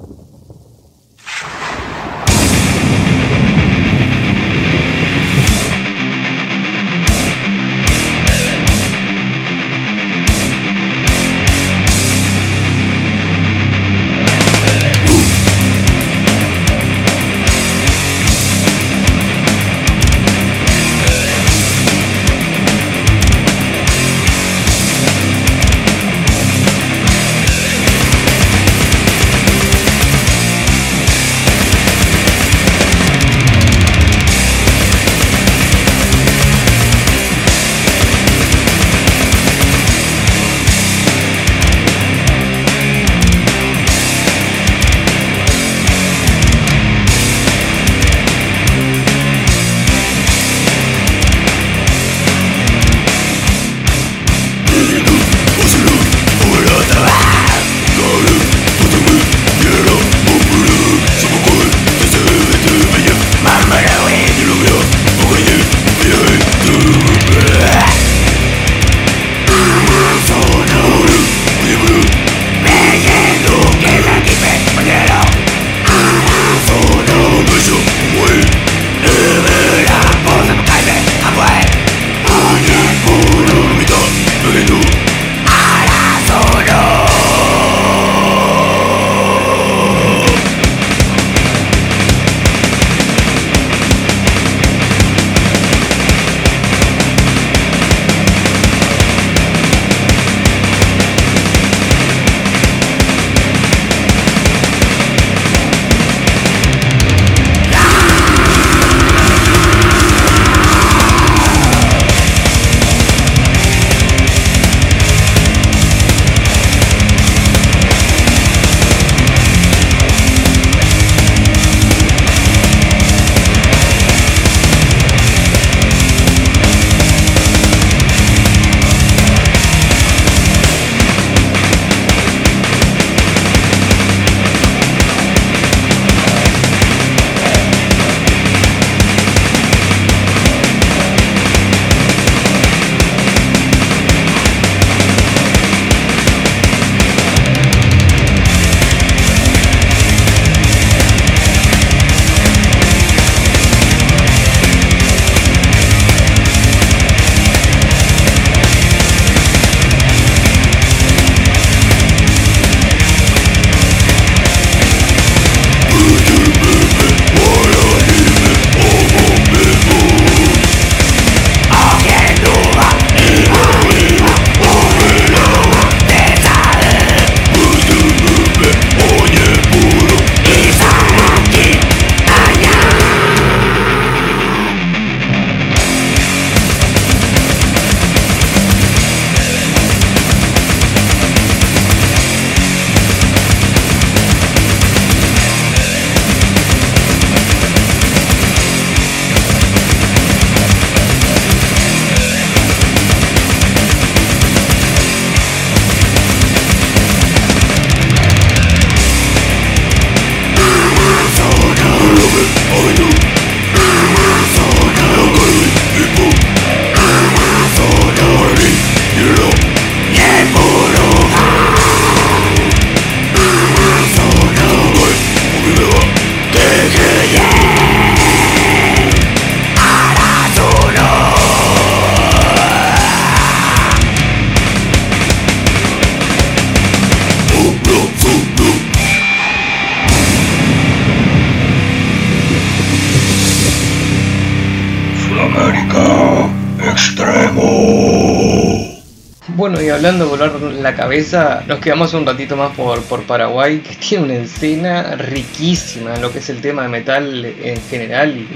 De 250.07 250.23
volar 250.23 250.53
la 250.61 250.95
cabeza, 250.95 251.65
nos 251.67 251.79
quedamos 251.79 252.13
un 252.13 252.25
ratito 252.25 252.55
más 252.55 252.73
por, 252.77 253.03
por 253.03 253.23
Paraguay, 253.23 253.79
que 253.79 253.93
tiene 253.95 254.23
una 254.23 254.33
escena 254.35 255.03
riquísima 255.17 256.15
en 256.15 256.21
lo 256.21 256.31
que 256.31 256.39
es 256.39 256.49
el 256.49 256.61
tema 256.61 256.83
de 256.83 256.87
metal 256.87 257.45
en 257.45 257.81
general. 257.89 258.47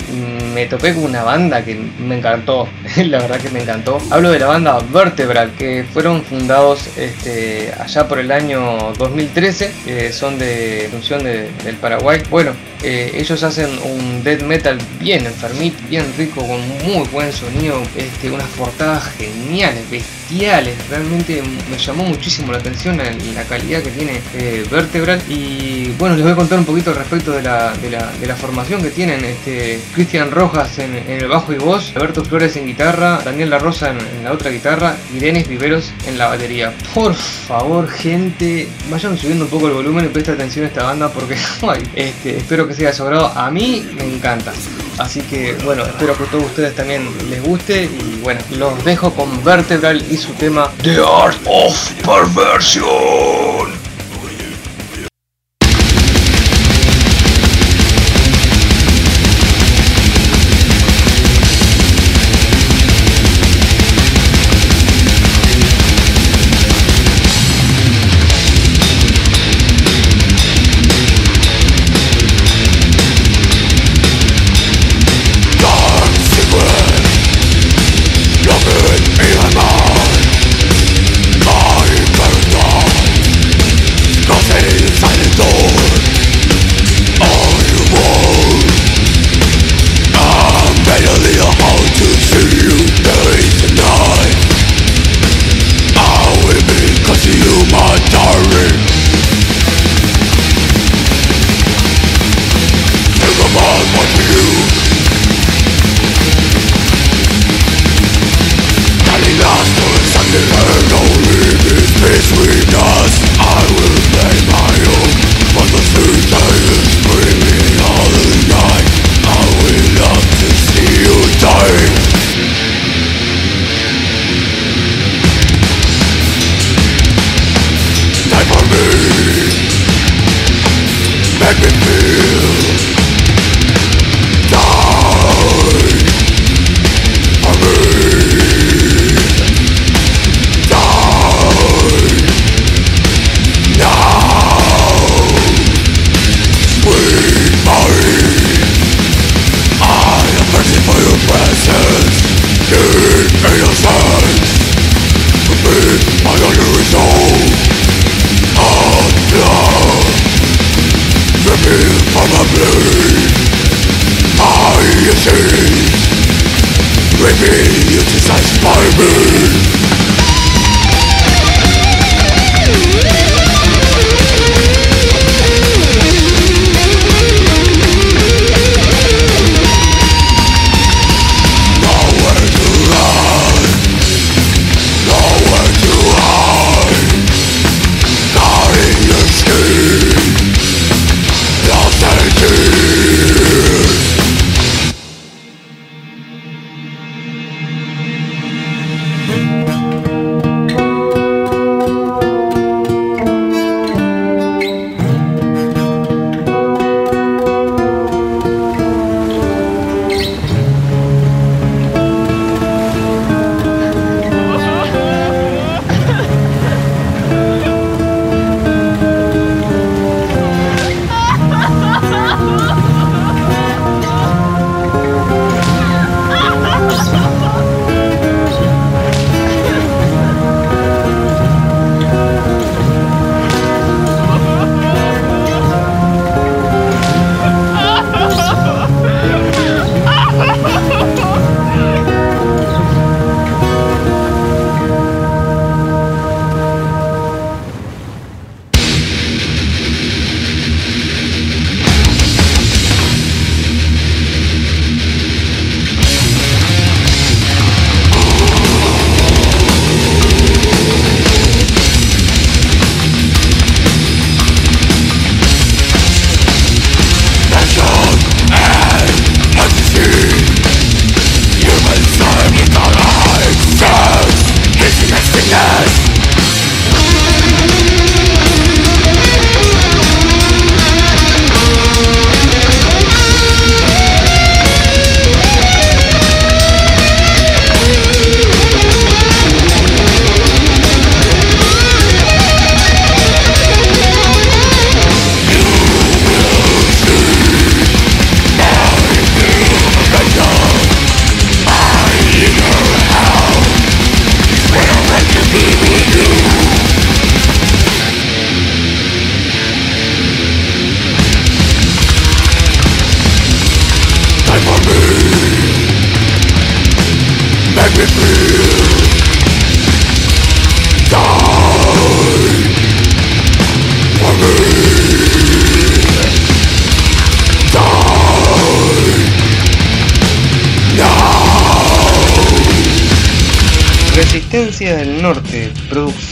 Me 0.54 0.66
topé 0.68 0.94
con 0.94 1.04
una 1.04 1.24
banda 1.24 1.62
que 1.66 1.76
me 1.76 2.20
encantó, 2.20 2.70
la 3.06 3.20
verdad 3.20 3.42
que 3.42 3.50
me 3.50 3.64
encantó. 3.64 3.98
Hablo 4.12 4.32
de 4.32 4.40
la 4.40 4.46
banda 4.46 4.80
Vertebral, 4.94 5.52
que 5.58 5.84
fueron 5.92 6.24
fundados 6.24 6.88
este, 6.98 7.74
allá 7.78 8.08
por 8.08 8.20
el 8.20 8.32
año 8.32 8.94
2013, 8.98 9.74
que 9.84 10.14
son 10.14 10.40
de 10.40 10.88
función 10.90 11.22
del 11.22 11.76
Paraguay. 11.82 12.24
Bueno, 12.30 12.54
eh, 12.82 13.12
ellos 13.14 13.44
hacen 13.44 13.70
un 13.84 14.24
death 14.24 14.44
metal 14.44 14.78
bien 15.02 15.26
enfermito, 15.26 15.78
bien 15.90 16.06
rico, 16.18 16.48
con 16.48 16.62
muy 16.86 17.06
buen 17.10 17.34
sonido, 17.34 17.82
este, 17.98 18.32
unas 18.32 18.48
portadas 18.52 19.12
geniales, 19.18 19.84
bestiales. 20.32 20.76
Realmente 20.90 21.42
me 21.70 21.78
llamó 21.78 22.04
muchísimo 22.04 22.52
la 22.52 22.58
atención 22.58 22.98
la, 22.98 23.44
calidad 23.44 23.82
que 23.82 23.92
tiene 23.92 24.22
eh, 24.36 24.66
Vertebral. 24.72 25.22
Y 25.30 25.90
bueno, 26.00 26.16
les 26.16 26.24
voy 26.24 26.32
a 26.32 26.36
contar 26.36 26.60
un 26.60 26.66
poquito 26.66 26.94
respecto 26.94 27.32
de 27.32 27.42
la, 27.42 27.74
de 27.74 27.90
la, 27.90 28.36
formación 28.36 28.82
que 28.82 28.90
tienen. 28.90 29.24
Este, 29.26 29.80
Cristian 29.94 30.32
Rojas 30.32 30.80
en, 30.80 30.96
el 30.96 31.28
bajo 31.28 31.54
y 31.54 31.58
voz, 31.58 31.94
Alberto 31.96 32.24
Flores 32.24 32.56
en 32.56 32.66
guitarra, 32.66 33.22
Daniel 33.24 33.50
La 33.50 33.60
Rosa 33.60 33.92
en, 33.92 34.24
la 34.24 34.32
otra 34.32 34.50
guitarra 34.50 34.96
y 35.14 35.20
Denis 35.20 35.48
Viveros 35.48 35.92
en 36.08 36.18
la 36.18 36.28
batería. 36.28 36.74
Por 36.94 37.14
favor, 37.14 37.90
gente, 37.90 38.68
vayan 38.90 39.18
subiendo 39.18 39.46
un 39.46 39.52
poco 39.52 39.68
el 39.68 39.74
volumen 39.74 40.06
y 40.06 40.08
presten 40.08 40.36
atención 40.36 40.66
a 40.66 40.68
esta 40.70 40.84
banda 40.84 41.12
porque 41.12 41.36
este, 41.96 42.38
espero 42.38 42.68
que 42.68 42.74
sea 42.74 42.94
sobrado. 42.94 43.28
A 43.36 43.52
mí 43.52 43.86
me 43.96 44.06
encanta. 44.06 44.54
Así 44.98 45.22
que 45.22 45.54
bueno, 45.64 45.84
espero 45.84 46.16
que 46.16 46.24
a 46.24 46.28
todos 46.28 46.46
ustedes 46.46 46.76
también 46.76 47.08
les 47.30 47.42
guste 47.44 47.86
y 47.86 48.20
bueno, 48.22 48.42
los 48.58 48.84
dejo 48.84 49.14
con 49.14 49.44
Vertebral 49.44 50.04
y 50.10 50.18
su 50.18 50.34
tema 50.34 50.72
The 50.84 50.98
Art 51.00 51.38
of 51.46 51.92
Perversion. 52.04 53.81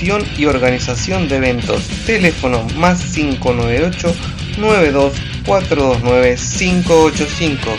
Y 0.01 0.45
organización 0.45 1.27
de 1.27 1.37
eventos. 1.37 1.87
Teléfono 2.05 2.65
más 2.75 3.03
598 3.13 4.15
92 4.57 5.13
429 5.45 6.37
585. 6.37 7.71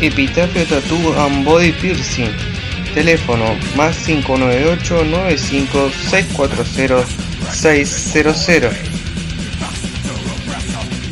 Epitafio 0.00 0.64
Tattoo 0.64 1.14
and 1.20 1.44
Body 1.44 1.72
Piercing. 1.72 2.32
Teléfono 2.94 3.44
más 3.76 3.96
598 3.98 5.04
95 5.04 5.90
640 6.10 7.04
600. 7.52 8.74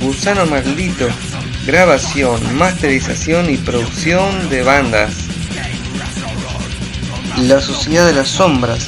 Gusano 0.01 0.47
Maldito. 0.47 1.09
Grabación, 1.67 2.41
masterización 2.57 3.49
y 3.49 3.57
producción 3.57 4.51
de 4.51 4.63
bandas. 4.63 5.24
La 7.39 7.61
Sociedad 7.61 8.07
de 8.07 8.13
las 8.13 8.29
Sombras, 8.29 8.87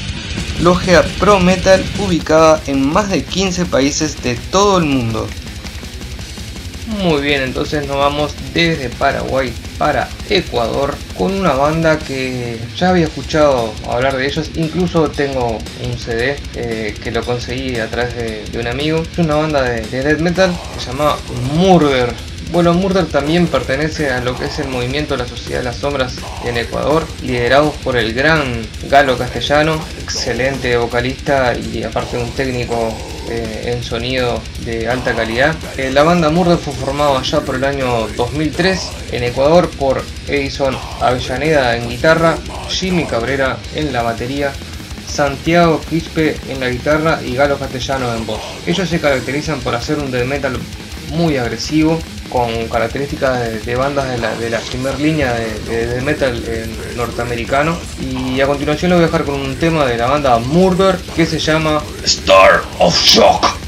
logia 0.60 1.02
pro 1.18 1.40
metal 1.40 1.84
ubicada 1.98 2.60
en 2.68 2.88
más 2.88 3.10
de 3.10 3.24
15 3.24 3.66
países 3.66 4.22
de 4.22 4.36
todo 4.36 4.78
el 4.78 4.84
mundo. 4.84 5.26
Muy 7.02 7.20
bien, 7.20 7.42
entonces 7.42 7.88
nos 7.88 7.96
vamos 7.96 8.32
desde 8.54 8.88
Paraguay 8.88 9.52
para 9.78 10.08
Ecuador 10.30 10.94
con 11.18 11.32
una 11.32 11.54
banda 11.54 11.98
que 11.98 12.60
ya 12.76 12.90
había 12.90 13.06
escuchado 13.06 13.74
hablar 13.90 14.16
de 14.16 14.26
ellos, 14.26 14.50
incluso 14.54 15.10
tengo 15.10 15.58
un 15.84 15.98
CD 15.98 16.36
eh, 16.54 16.94
que 17.02 17.10
lo 17.10 17.24
conseguí 17.24 17.80
a 17.80 17.88
través 17.88 18.14
de, 18.14 18.58
un 18.60 18.68
amigo. 18.68 19.02
Es 19.12 19.18
una 19.18 19.34
banda 19.34 19.62
de, 19.62 19.80
de 19.80 20.02
death 20.04 20.20
metal 20.20 20.56
que 20.74 20.80
se 20.80 20.92
llama 20.92 21.16
Murder. 21.54 22.14
Bueno, 22.56 22.72
Murder 22.72 23.04
también 23.04 23.48
pertenece 23.48 24.10
a 24.10 24.22
lo 24.22 24.34
que 24.34 24.46
es 24.46 24.58
el 24.58 24.68
movimiento 24.68 25.14
de 25.14 25.24
la 25.24 25.28
Sociedad 25.28 25.58
de 25.58 25.64
las 25.64 25.76
Sombras 25.76 26.16
en 26.42 26.56
Ecuador, 26.56 27.06
liderados 27.22 27.74
por 27.84 27.98
el 27.98 28.14
gran 28.14 28.66
Galo 28.88 29.18
Castellano, 29.18 29.78
excelente 30.00 30.74
vocalista 30.78 31.54
y 31.54 31.82
aparte 31.82 32.16
un 32.16 32.30
técnico 32.30 32.96
eh, 33.28 33.74
en 33.74 33.84
sonido 33.84 34.40
de 34.64 34.88
alta 34.88 35.14
calidad. 35.14 35.54
Eh, 35.76 35.90
la 35.90 36.02
banda 36.02 36.30
Murder 36.30 36.56
fue 36.56 36.72
formada 36.72 37.18
allá 37.18 37.42
por 37.42 37.56
el 37.56 37.64
año 37.64 38.08
2003 38.16 38.90
en 39.12 39.24
Ecuador 39.24 39.68
por 39.78 40.02
Edison 40.26 40.74
Avellaneda 41.02 41.76
en 41.76 41.90
guitarra, 41.90 42.38
Jimmy 42.70 43.04
Cabrera 43.04 43.58
en 43.74 43.92
la 43.92 44.00
batería, 44.00 44.50
Santiago 45.06 45.82
Quispe 45.90 46.38
en 46.48 46.60
la 46.60 46.70
guitarra 46.70 47.20
y 47.22 47.36
Galo 47.36 47.58
Castellano 47.58 48.14
en 48.14 48.24
voz. 48.24 48.40
Ellos 48.66 48.88
se 48.88 48.98
caracterizan 48.98 49.60
por 49.60 49.74
hacer 49.74 49.98
un 49.98 50.10
death 50.10 50.24
metal 50.24 50.58
muy 51.10 51.36
agresivo, 51.36 52.00
con 52.28 52.68
características 52.68 53.64
de, 53.64 53.76
bandas 53.76 54.08
de 54.10 54.18
la, 54.18 54.34
de 54.36 54.50
la 54.50 54.60
primera 54.60 54.96
línea 54.96 55.34
de, 55.34 55.86
de, 55.86 56.00
metal 56.02 56.42
norteamericano. 56.96 57.76
Y 58.00 58.40
a 58.40 58.46
continuación 58.46 58.90
lo 58.90 58.96
voy 58.96 59.04
a 59.04 59.06
dejar 59.06 59.24
con 59.24 59.40
un 59.40 59.56
tema 59.56 59.84
de 59.86 59.96
la 59.96 60.06
banda 60.06 60.38
Murder 60.38 60.96
que 61.14 61.26
se 61.26 61.38
llama 61.38 61.82
Star 62.04 62.62
of 62.78 63.00
Shock. 63.04 63.65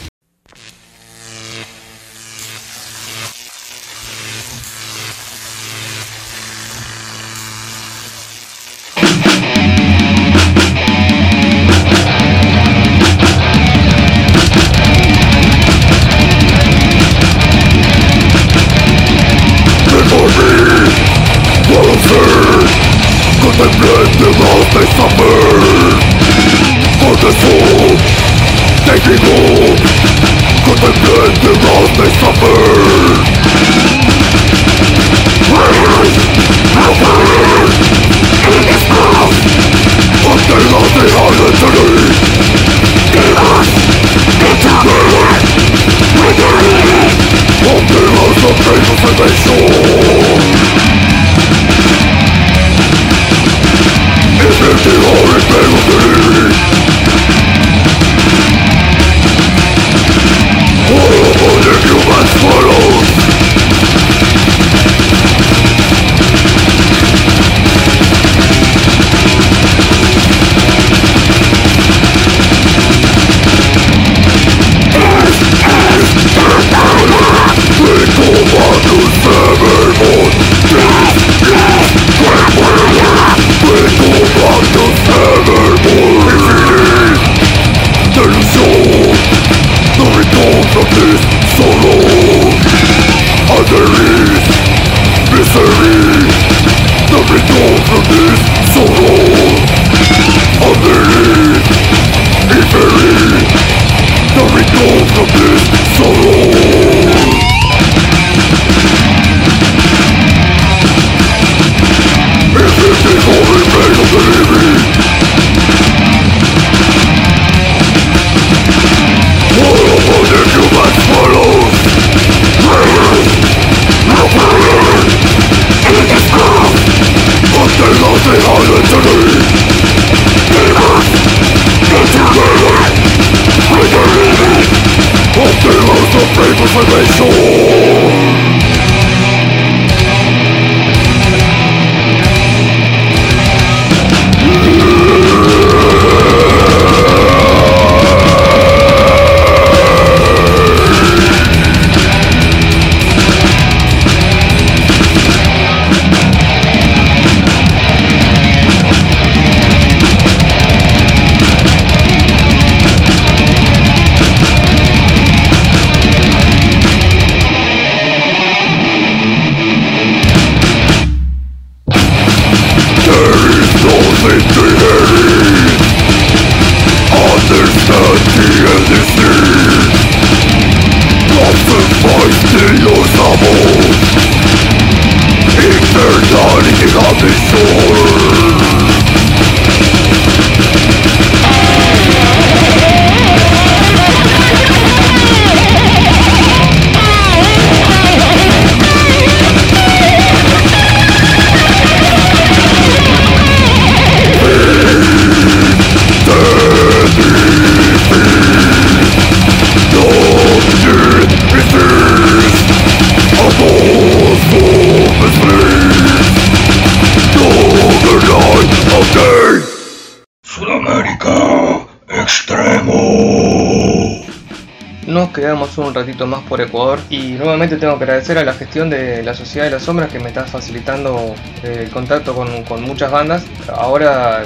Ecuador 226.69 227.01
y 227.11 227.33
nuevamente 227.33 227.77
tengo 227.77 227.99
que 227.99 228.05
agradecer 228.05 228.39
a 228.39 228.45
la 228.45 228.53
gestión 228.53 228.91
de 228.91 229.23
la 229.23 229.35
Sociedad 229.35 229.67
de 229.67 229.73
las 229.73 229.83
Sombras 229.83 230.11
que 230.11 230.21
me 230.21 230.29
está 230.29 230.45
facilitando 230.45 231.35
eh, 231.63 231.83
el 231.85 231.91
contacto 231.91 232.35
con, 232.35 232.83
muchas 232.83 233.11
bandas. 233.11 233.45
Ahora 233.75 234.45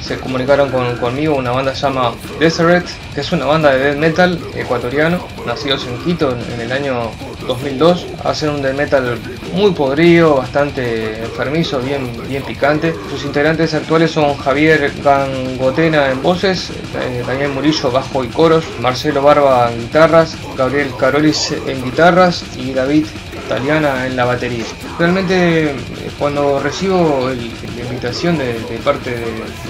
se 0.00 0.18
comunicaron 0.18 0.70
conmigo 0.98 1.36
una 1.36 1.52
banda 1.52 1.72
llama 1.72 2.12
Deseret, 2.38 2.84
que 3.14 3.20
es 3.20 3.32
una 3.32 3.46
banda 3.46 3.72
de 3.72 3.78
death 3.78 3.96
metal 3.96 4.38
ecuatoriano, 4.54 5.26
nacidos 5.46 5.86
en 5.86 5.98
Quito 6.04 6.36
en, 6.36 6.60
el 6.60 6.72
año 6.72 7.10
2002. 7.46 8.06
Hacen 8.24 8.50
un 8.50 8.62
death 8.62 8.76
metal 8.76 9.18
muy 9.52 9.72
podrido, 9.72 10.36
bastante 10.36 11.22
enfermizo, 11.22 11.80
bien, 11.80 12.10
bien 12.28 12.42
picante. 12.42 12.94
Sus 13.10 13.24
integrantes 13.24 13.74
actuales 13.74 14.10
son 14.10 14.36
Javier 14.36 14.92
Gangotena 15.02 16.10
en 16.10 16.22
voces, 16.22 16.70
eh, 16.70 17.22
Daniel 17.26 17.50
Murillo 17.50 17.90
bajo 17.90 18.24
y 18.24 18.28
coros, 18.28 18.64
Marcelo 18.80 19.22
Barba 19.22 19.70
en 19.72 19.80
guitarras, 19.80 20.36
Gabriel 20.56 20.88
Carolis 20.98 21.54
en 21.66 21.84
guitarras 21.84 22.44
y 22.56 22.72
David 22.72 23.06
Taliana 23.52 24.06
en 24.06 24.16
la 24.16 24.24
batería. 24.24 24.64
Realmente 24.98 25.74
cuando 26.18 26.58
recibo 26.58 27.28
la 27.28 27.82
invitación 27.82 28.38
de, 28.38 28.54
parte 28.82 29.14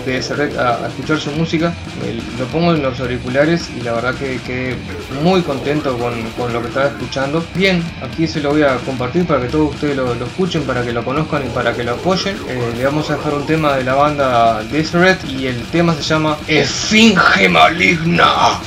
de, 0.07 0.16
ese 0.18 0.35
red 0.35 0.57
a, 0.57 0.87
escuchar 0.87 1.18
su 1.18 1.33
música, 1.33 1.74
lo 2.39 2.45
pongo 2.47 2.74
en 2.74 2.83
los 2.83 3.01
auriculares 3.01 3.70
y 3.76 3.83
la 3.83 3.93
verdad 3.93 4.14
que 4.14 4.39
quedé 4.47 4.76
muy 5.22 5.43
contento 5.43 5.99
con, 5.99 6.53
lo 6.53 6.62
que 6.62 6.68
estaba 6.68 6.87
escuchando. 6.87 7.45
Bien, 7.57 7.83
aquí 8.03 8.28
se 8.28 8.41
lo 8.41 8.51
voy 8.51 8.62
a 8.62 8.76
compartir 8.76 9.26
para 9.26 9.41
que 9.41 9.49
todos 9.49 9.74
ustedes 9.74 9.97
lo, 9.97 10.12
escuchen, 10.12 10.62
para 10.62 10.85
que 10.85 10.93
lo 10.93 11.05
conozcan 11.05 11.45
y 11.45 11.49
para 11.51 11.74
que 11.74 11.83
lo 11.83 11.93
apoyen. 11.93 12.37
Eh, 12.49 12.74
le 12.76 12.85
vamos 12.85 13.11
a 13.11 13.16
dejar 13.16 13.35
un 13.35 13.47
tema 13.47 13.76
de 13.76 13.83
la 13.83 13.95
banda 13.95 14.62
Deseret 14.62 15.24
y 15.24 15.49
el 15.49 15.61
tema 15.66 15.95
se 15.95 16.03
llama 16.03 16.37
Esfinge 16.47 17.49
Maligna. 17.49 18.61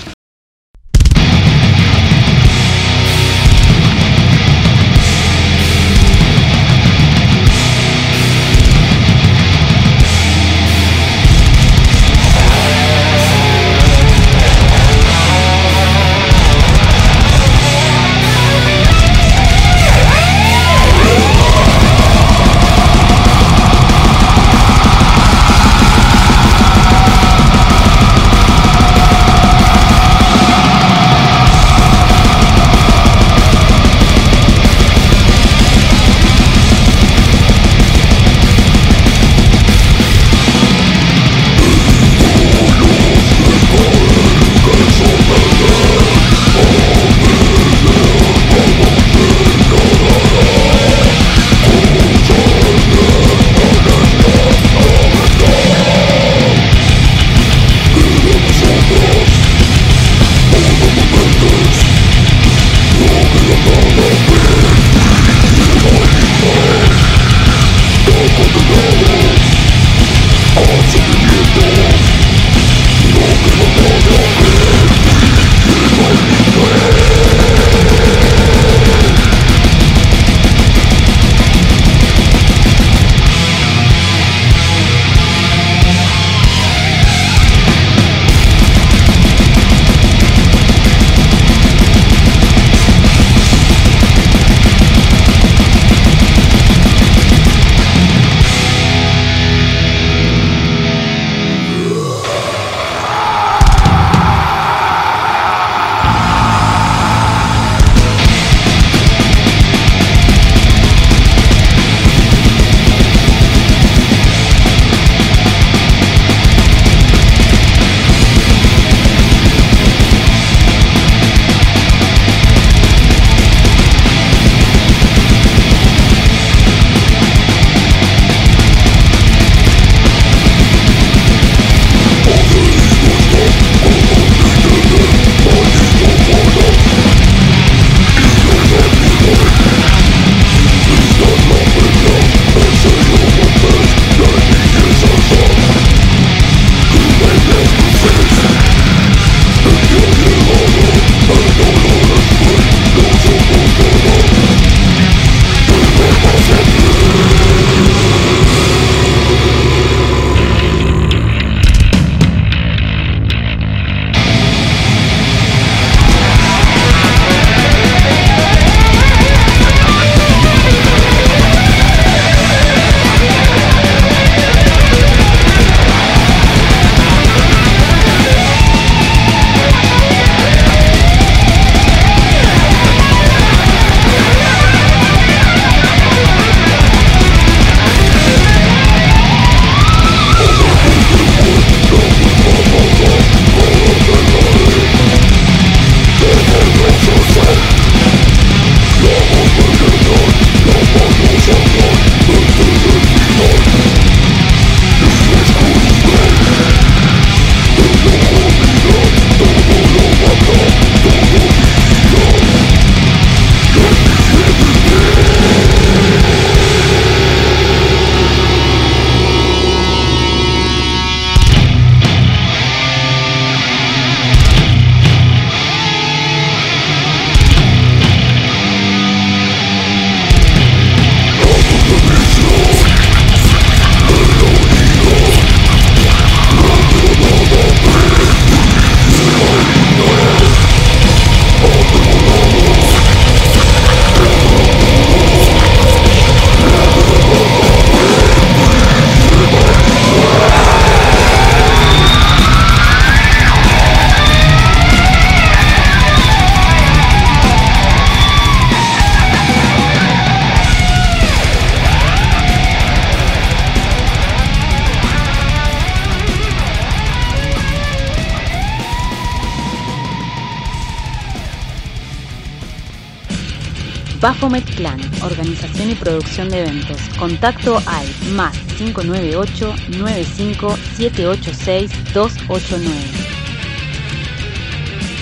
Bafomet 274.46 274.76
Clan, 274.76 275.02
organización 275.24 275.90
y 275.90 275.96
producción 275.96 276.50
de 276.50 276.60
eventos. 276.60 277.02
Contacto 277.18 277.82
al 277.88 278.08
más 278.36 278.56
598 278.78 279.74
95 279.98 280.78
786 280.98 282.14
289. 282.14 282.96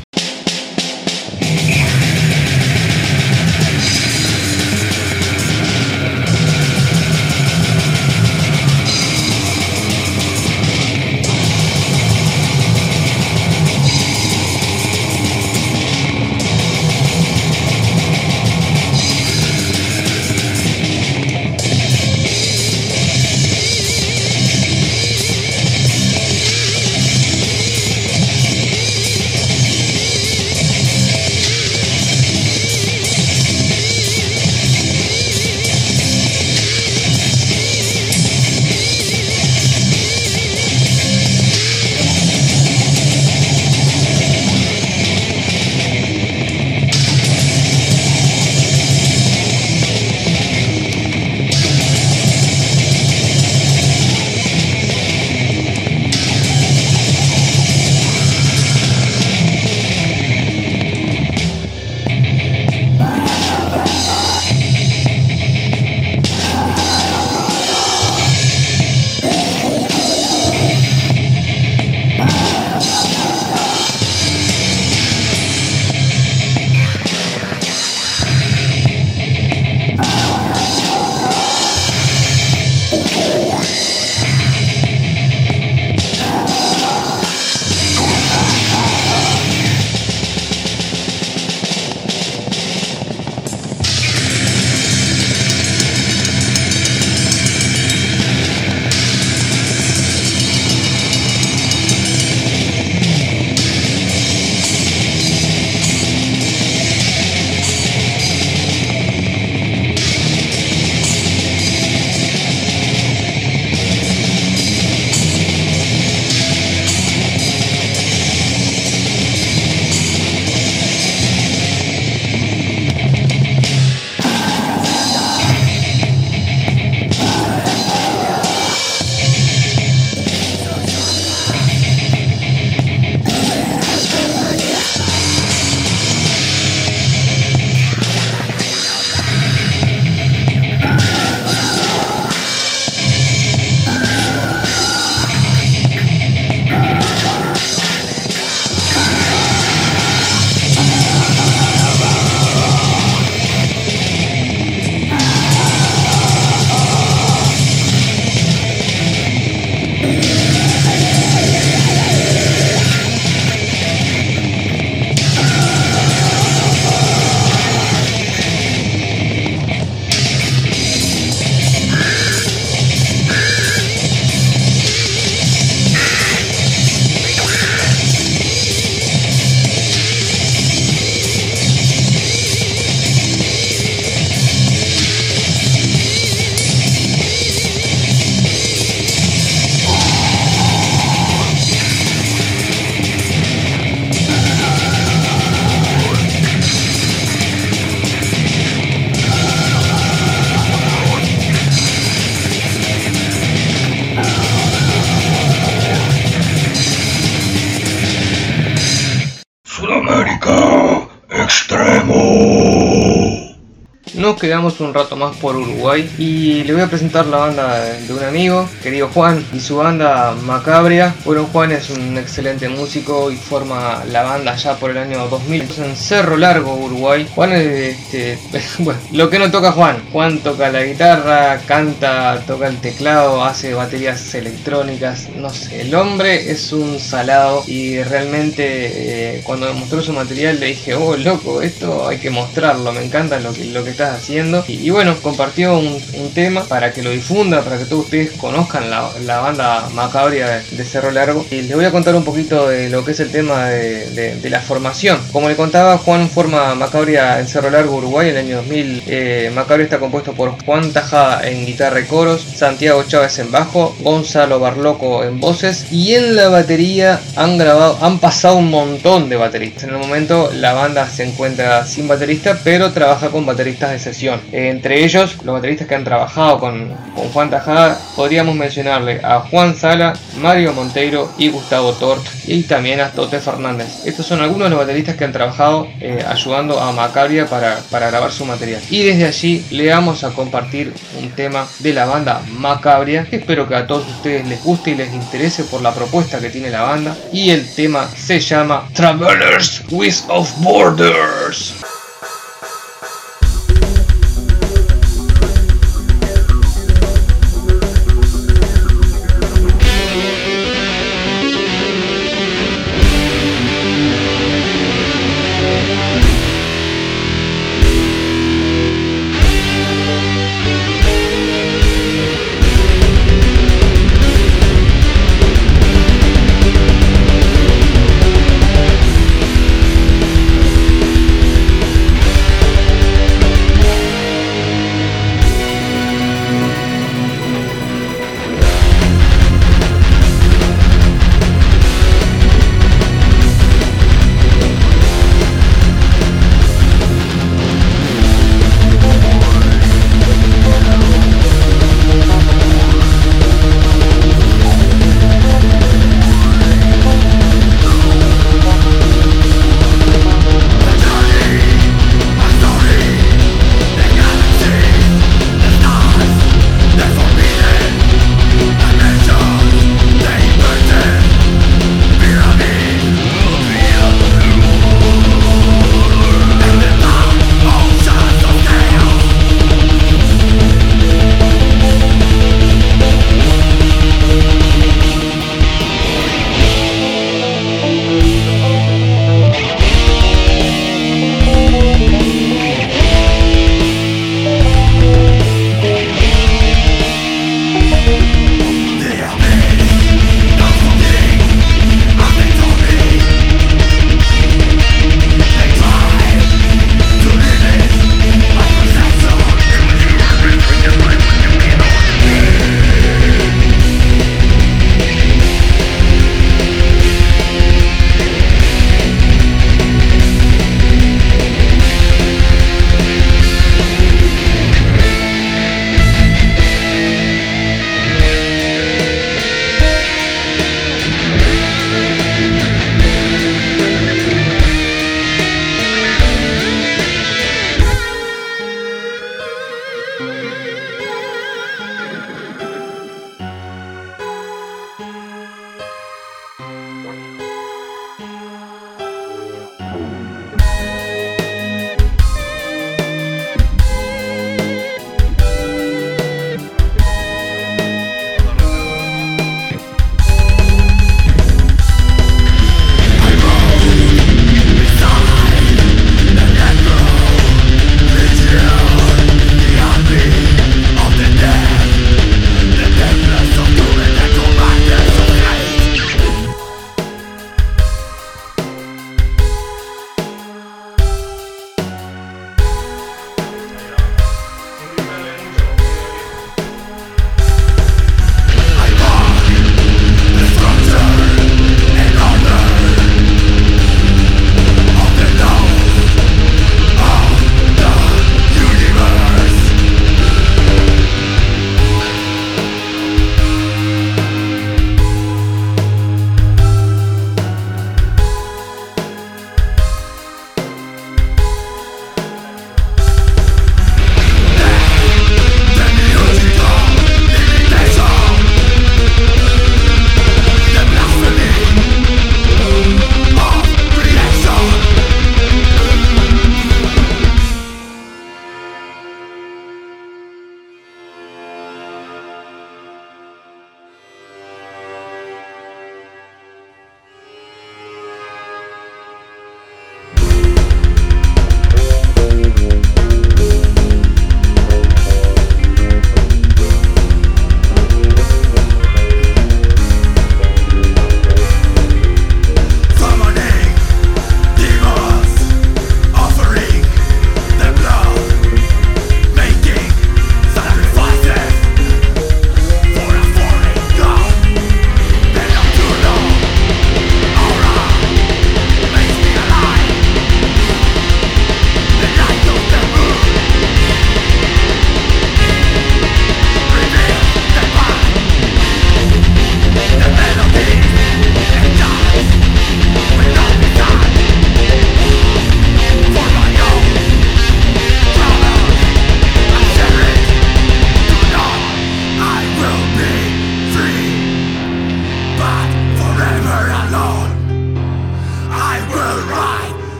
Quedamos 214.38 214.80
un 214.80 214.94
rato 214.94 215.16
más 215.16 215.36
por 215.36 215.56
Uruguay 215.56 216.08
y 216.18 216.62
le 216.64 216.72
voy 216.72 216.82
a 216.82 216.86
presentar 216.86 217.26
la 217.26 217.38
banda 217.38 217.84
de 217.84 218.12
un 218.12 218.22
amigo, 218.22 218.68
querido 218.82 219.08
Juan, 219.08 219.44
y 219.52 219.60
su 219.60 219.76
banda 219.76 220.34
Macabria. 220.42 221.14
Bueno, 221.24 221.48
Juan 221.52 221.72
es 221.72 221.90
un 221.90 222.16
excelente 222.16 222.68
músico 222.68 223.30
y 223.30 223.36
forma 223.36 224.04
la 224.10 224.22
banda 224.22 224.54
ya 224.56 224.76
por 224.76 224.90
el 224.90 224.98
año 224.98 225.28
2000 225.28 225.62
en 225.78 225.96
Cerro 225.96 226.36
Largo, 226.36 226.74
Uruguay. 226.74 227.26
Juan 227.34 227.52
es, 227.52 227.96
este, 228.12 228.38
bueno, 228.78 229.00
lo 229.12 229.28
que 229.28 229.38
no 229.38 229.50
toca 229.50 229.72
Juan. 229.72 230.02
Juan 230.12 230.38
toca 230.38 230.70
la 230.70 230.82
guitarra, 230.84 231.60
canta, 231.66 232.40
toca 232.46 232.68
el 232.68 232.78
teclado, 232.78 233.44
hace 233.44 233.74
baterías 233.74 234.34
electrónicas, 234.34 235.28
no 235.36 235.50
sé, 235.50 235.82
el 235.82 235.94
hombre 235.94 236.50
es 236.50 236.72
un 236.72 236.98
salado 236.98 237.64
y 237.66 238.02
realmente 238.02 239.36
eh, 239.36 239.40
cuando 239.44 239.72
me 239.72 239.80
mostró 239.80 240.02
su 240.02 240.12
material 240.12 240.60
le 240.60 240.66
dije, 240.66 240.94
oh 240.94 241.16
loco, 241.16 241.62
esto 241.62 242.08
hay 242.08 242.18
que 242.18 242.30
mostrarlo, 242.30 242.92
me 242.92 243.04
encanta 243.04 243.38
lo 243.40 243.52
que, 243.52 243.64
lo 243.66 243.84
que 243.84 243.90
estás 243.90 244.27
Y, 244.68 244.90
bueno, 244.90 245.16
compartió 245.22 245.78
un, 245.78 245.98
tema 246.34 246.62
para 246.64 246.92
que 246.92 247.02
lo 247.02 247.10
difunda, 247.10 247.62
para 247.62 247.78
que 247.78 247.84
todos 247.86 248.04
ustedes 248.04 248.32
conozcan 248.32 248.90
la, 248.90 249.40
banda 249.40 249.88
macabria 249.94 250.62
de, 250.70 250.84
Cerro 250.84 251.10
Largo. 251.10 251.44
Y 251.50 251.62
les 251.62 251.74
voy 251.74 251.84
a 251.84 251.90
contar 251.90 252.14
un 252.14 252.24
poquito 252.24 252.68
de 252.68 252.90
lo 252.90 253.04
que 253.04 253.12
es 253.12 253.20
el 253.20 253.30
tema 253.30 253.66
de, 253.66 254.38
la 254.48 254.60
formación. 254.60 255.20
Como 255.32 255.48
le 255.48 255.56
contaba, 255.56 255.98
Juan 255.98 256.28
forma 256.28 256.74
Macabria 256.74 257.40
en 257.40 257.46
Cerro 257.46 257.70
Largo, 257.70 257.96
Uruguay, 257.96 258.30
en 258.30 258.36
el 258.36 258.46
año 258.46 258.56
2000. 258.56 259.02
Eh, 259.06 259.50
Macabria 259.54 259.84
está 259.84 259.98
compuesto 259.98 260.32
por 260.32 260.62
Juan 260.64 260.92
Tajada 260.92 261.46
en 261.48 261.66
guitarra 261.66 262.00
y 262.00 262.04
coros, 262.04 262.42
Santiago 262.42 263.02
Chávez 263.04 263.38
en 263.38 263.50
bajo, 263.50 263.96
Gonzalo 264.00 264.60
Barloco 264.60 265.24
en 265.24 265.40
voces 265.40 265.86
y 265.90 266.14
en 266.14 266.36
la 266.36 266.48
batería 266.48 267.20
han 267.36 267.58
grabado, 267.58 267.98
han 268.00 268.18
pasado 268.18 268.56
un 268.56 268.70
montón 268.70 269.28
de 269.28 269.36
bateristas. 269.36 269.84
En 269.84 269.90
el 269.90 269.98
momento 269.98 270.50
la 270.52 270.72
banda 270.72 271.08
se 271.08 271.24
encuentra 271.24 271.86
sin 271.86 272.08
baterista, 272.08 272.58
pero 272.62 272.92
trabaja 272.92 273.28
con 273.30 273.46
bateristas 273.46 273.90
de 273.90 273.98
sesión. 273.98 274.17
Entre 274.22 275.04
ellos, 275.04 275.36
los 275.44 275.54
bateristas 275.54 275.86
que 275.86 275.94
han 275.94 276.04
trabajado 276.04 276.58
con, 276.58 276.96
Juan 277.32 277.50
Tajada, 277.50 277.98
podríamos 278.16 278.54
mencionarle 278.54 279.20
a 279.22 279.40
Juan 279.40 279.76
Sala, 279.76 280.14
Mario 280.40 280.72
Monteiro 280.72 281.30
y 281.36 281.48
Gustavo 281.48 281.92
Tort, 281.92 282.24
y 282.46 282.62
también 282.62 283.00
a 283.00 283.10
Tote 283.10 283.40
Fernández. 283.40 284.06
Estos 284.06 284.26
son 284.26 284.40
algunos 284.40 284.66
de 284.66 284.70
los 284.70 284.78
bateristas 284.78 285.16
que 285.16 285.24
han 285.24 285.32
trabajado 285.32 285.88
eh, 286.00 286.24
ayudando 286.26 286.80
a 286.80 286.92
Macabria 286.92 287.46
para, 287.46 287.80
grabar 287.90 288.32
su 288.32 288.44
material. 288.44 288.80
Y 288.90 289.02
desde 289.02 289.26
allí 289.26 289.66
le 289.70 289.90
vamos 289.90 290.24
a 290.24 290.30
compartir 290.30 290.92
un 291.20 291.30
tema 291.30 291.66
de 291.80 291.92
la 291.92 292.06
banda 292.06 292.40
Macabria, 292.52 293.26
espero 293.30 293.68
que 293.68 293.74
a 293.74 293.86
todos 293.86 294.06
ustedes 294.08 294.46
les 294.46 294.62
guste 294.62 294.92
y 294.92 294.94
les 294.94 295.12
interese 295.12 295.64
por 295.64 295.82
la 295.82 295.94
propuesta 295.94 296.40
que 296.40 296.50
tiene 296.50 296.70
la 296.70 296.82
banda. 296.82 297.16
Y 297.32 297.50
el 297.50 297.68
tema 297.74 298.08
se 298.16 298.40
llama 298.40 298.88
Travelers 298.94 299.82
with 299.90 300.16
of 300.28 300.50
Borders. 300.60 301.97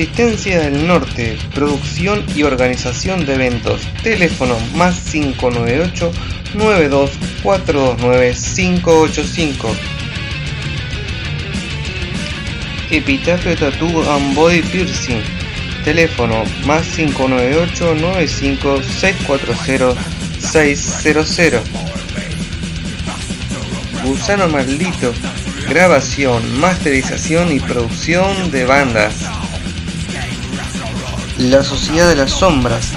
Resistencia 0.00 0.60
del 0.60 0.86
Norte, 0.86 1.36
producción 1.54 2.24
y 2.34 2.42
organización 2.42 3.26
de 3.26 3.34
eventos. 3.34 3.82
Teléfono 4.02 4.56
más 4.74 4.98
598 5.12 6.10
92 6.54 7.10
429 7.42 8.34
585. 8.34 9.68
Epitafio 12.90 13.54
Tattoo 13.54 14.10
and 14.10 14.34
Body 14.34 14.62
Piercing. 14.62 15.22
Teléfono 15.84 16.44
más 16.64 16.86
598 16.96 17.94
95 17.96 18.82
640 18.82 20.00
600. 20.40 21.60
Gusano 24.02 24.48
Maldito. 24.48 25.12
Grabación, 25.68 26.58
masterización 26.58 27.52
y 27.52 27.60
producción 27.60 28.50
de 28.50 28.64
bandas. 28.64 29.39
La 31.48 31.64
Sociedad 31.64 32.06
de 32.06 32.16
las 32.16 32.32
Sombras, 32.32 32.92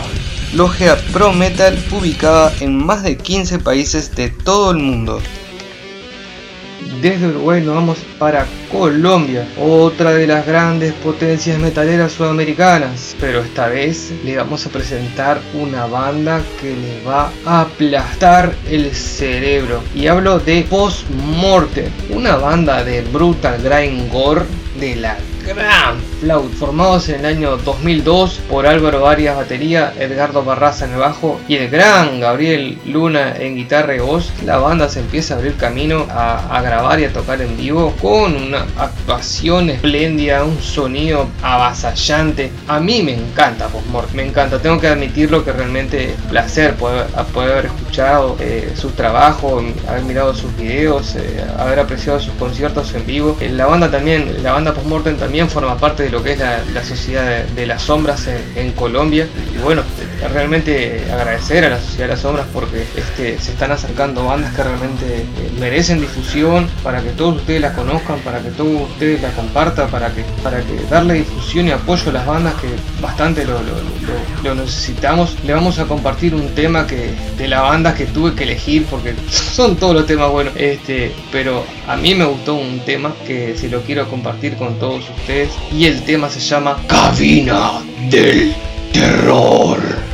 logia 0.54 0.98
pro 1.14 1.32
metal 1.32 1.82
ubicada 1.94 2.54
en 2.60 2.76
más 2.76 3.02
de 3.02 3.16
15 3.16 3.60
países 3.60 4.14
de 4.18 4.32
todo 4.32 4.72
el 4.72 4.80
mundo. 4.80 5.22
Desde 7.02 7.28
Uruguay 7.28 7.62
nos 7.62 7.76
vamos 7.76 7.98
para 8.20 8.46
Colombia, 8.70 9.48
otra 9.58 10.12
de 10.12 10.28
las 10.28 10.46
grandes 10.46 10.92
potencias 10.96 11.58
metaleras 11.58 12.12
sudamericanas. 12.12 13.16
Pero 13.18 13.40
esta 13.40 13.70
vez 13.70 14.12
le 14.26 14.36
vamos 14.36 14.66
a 14.66 14.70
presentar 14.70 15.40
una 15.54 15.86
banda 15.86 16.42
que 16.60 16.76
le 16.76 17.02
va 17.08 17.32
a 17.46 17.62
aplastar 17.62 18.54
el 18.70 18.94
cerebro. 18.94 19.82
Y 19.96 20.08
hablo 20.08 20.40
de 20.40 20.64
Post 20.70 21.10
Mortem, 21.12 21.90
una 22.10 22.36
banda 22.36 22.84
de 22.84 23.04
brutal 23.04 23.62
grind 23.62 24.12
gore 24.12 24.46
de 24.80 24.96
la 24.96 25.18
gran 25.46 26.00
Flaut, 26.20 26.52
formados 26.54 27.10
en 27.10 27.20
el 27.20 27.26
año 27.26 27.58
2002 27.58 28.40
por 28.50 28.66
Álvaro 28.66 29.08
Arias 29.08 29.36
batería, 29.36 29.94
Edgardo 30.00 30.44
Barraza 30.44 30.86
en 30.86 30.94
el 30.94 31.00
bajo 31.00 31.40
y 31.48 31.56
el 31.56 31.70
gran 31.70 32.20
Gabriel 32.20 32.78
Luna 32.86 33.36
en 33.38 33.56
guitarra 33.56 33.96
y 33.96 34.00
voz, 34.00 34.32
la 34.46 34.58
banda 34.58 34.88
se 34.88 35.02
empieza 35.02 35.34
a 35.34 35.38
abrir 35.38 35.56
camino 35.56 36.08
a, 36.10 36.62
grabar 36.64 37.00
y 37.00 37.06
a 37.06 37.12
tocar 37.12 37.42
en 37.42 37.58
vivo 37.58 37.94
con 38.02 38.36
una 38.36 38.66
actuación 38.78 39.70
espléndida, 39.70 40.46
un 40.46 40.62
sonido 40.62 41.28
avasallante. 41.42 42.52
A 42.68 42.80
mí 42.80 43.02
me 43.02 43.14
encanta 43.14 43.68
Postmort, 43.68 44.12
me 44.14 44.26
encanta, 44.26 44.60
tengo 44.60 44.80
que 44.80 44.88
admitirlo 44.88 45.44
que 45.44 45.52
realmente 45.52 46.16
placer 46.30 46.76
poder, 46.76 47.08
haber 47.36 47.66
escuchado 47.66 48.38
eh, 48.40 48.72
sus 48.76 48.96
trabajos, 48.96 49.64
haber 49.90 50.04
mirado 50.04 50.34
sus 50.34 50.56
videos, 50.56 51.16
eh, 51.16 51.44
haber 51.58 51.80
apreciado 51.80 52.20
sus 52.20 52.34
conciertos 52.36 52.94
en 52.94 53.06
vivo. 53.06 53.38
Eh, 53.42 53.50
la 53.50 53.66
banda 53.66 53.92
también, 53.92 54.42
Postmortem 54.72 55.18
también 55.18 55.50
forma 55.50 55.78
parte 55.78 56.04
de 56.04 56.10
lo 56.10 56.24
que 56.24 56.34
es 56.34 56.40
la, 56.40 56.84
Sociedad 56.84 57.44
de, 57.44 57.66
las 57.66 57.82
Sombras 57.82 58.28
en, 58.56 58.72
Colombia. 58.74 59.28
Y 59.54 59.58
bueno, 59.64 59.82
realmente 60.32 61.04
agradecer 61.12 61.66
a 61.66 61.70
la 61.70 61.80
Sociedad 61.80 62.08
de 62.08 62.14
las 62.14 62.22
Sombras 62.22 62.48
porque 62.54 62.86
este, 62.96 63.40
se 63.40 63.52
están 63.52 63.72
acercando 63.72 64.26
bandas 64.26 64.54
que 64.54 64.64
realmente 64.64 65.06
eh, 65.06 65.26
merecen 65.60 66.00
difusión, 66.00 66.68
para 66.84 67.02
que 67.02 67.10
todos 67.10 67.38
ustedes 67.38 67.62
las 67.62 67.74
conozcan, 67.74 68.20
para 68.20 68.40
que 68.40 68.50
todos 68.52 68.90
ustedes 68.92 69.22
la 69.22 69.32
compartan, 69.32 69.90
para 69.90 70.14
que, 70.14 70.24
para 70.44 70.62
darle 70.90 71.16
difusión 71.16 71.68
y 71.68 71.72
apoyo 71.72 72.10
a 72.10 72.14
las 72.14 72.26
bandas 72.26 72.54
que 72.56 72.68
bastante 73.02 73.46
lo, 73.46 74.56
necesitamos. 74.56 75.36
Le 75.46 75.54
vamos 75.54 75.80
a 75.80 75.86
compartir 75.86 76.36
un 76.36 76.50
tema 76.50 76.86
que 76.86 77.14
de 77.38 77.48
la 77.48 77.62
banda 77.62 77.94
que 77.96 78.06
tuve 78.06 78.34
que 78.34 78.44
elegir 78.44 78.86
porque 78.86 79.14
son 79.30 79.76
todos 79.76 79.96
los 79.96 80.06
temas 80.06 80.30
buenos. 80.30 80.54
Este, 80.56 81.12
pero 81.32 81.66
a 81.88 81.96
mí 81.96 82.16
me 82.16 82.26
gustó 82.26 82.56
un 82.56 82.80
tema 82.82 83.14
que 83.26 83.56
si 83.58 83.70
lo 83.70 83.82
quiero 83.82 84.08
compartir 84.10 84.53
con 84.56 84.80
todos 84.80 85.10
ustedes 85.10 85.52
y 85.72 85.86
el 85.86 86.02
tema 86.04 86.30
se 86.30 86.40
llama 86.40 86.78
Cabina 86.88 87.82
del 88.10 88.54
Terror. 88.92 90.13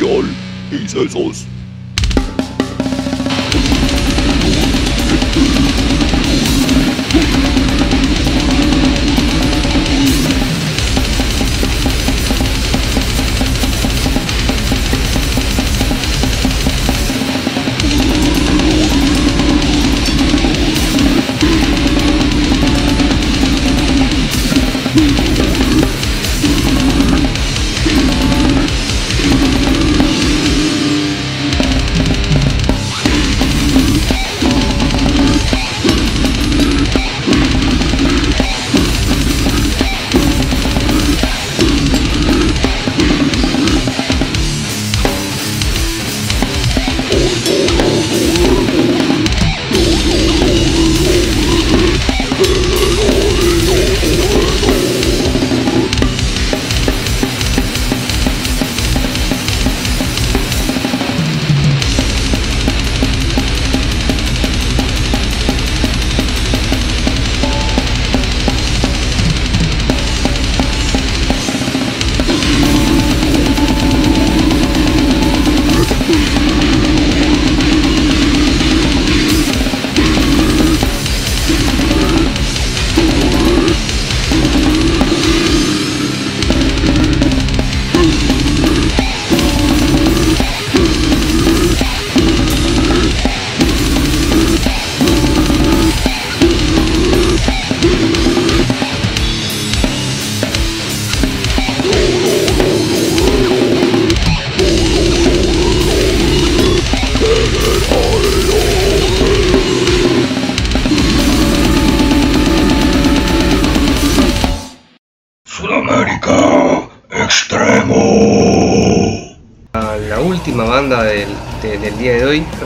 Esos 0.00 1.14
extremo. 1.14 1.59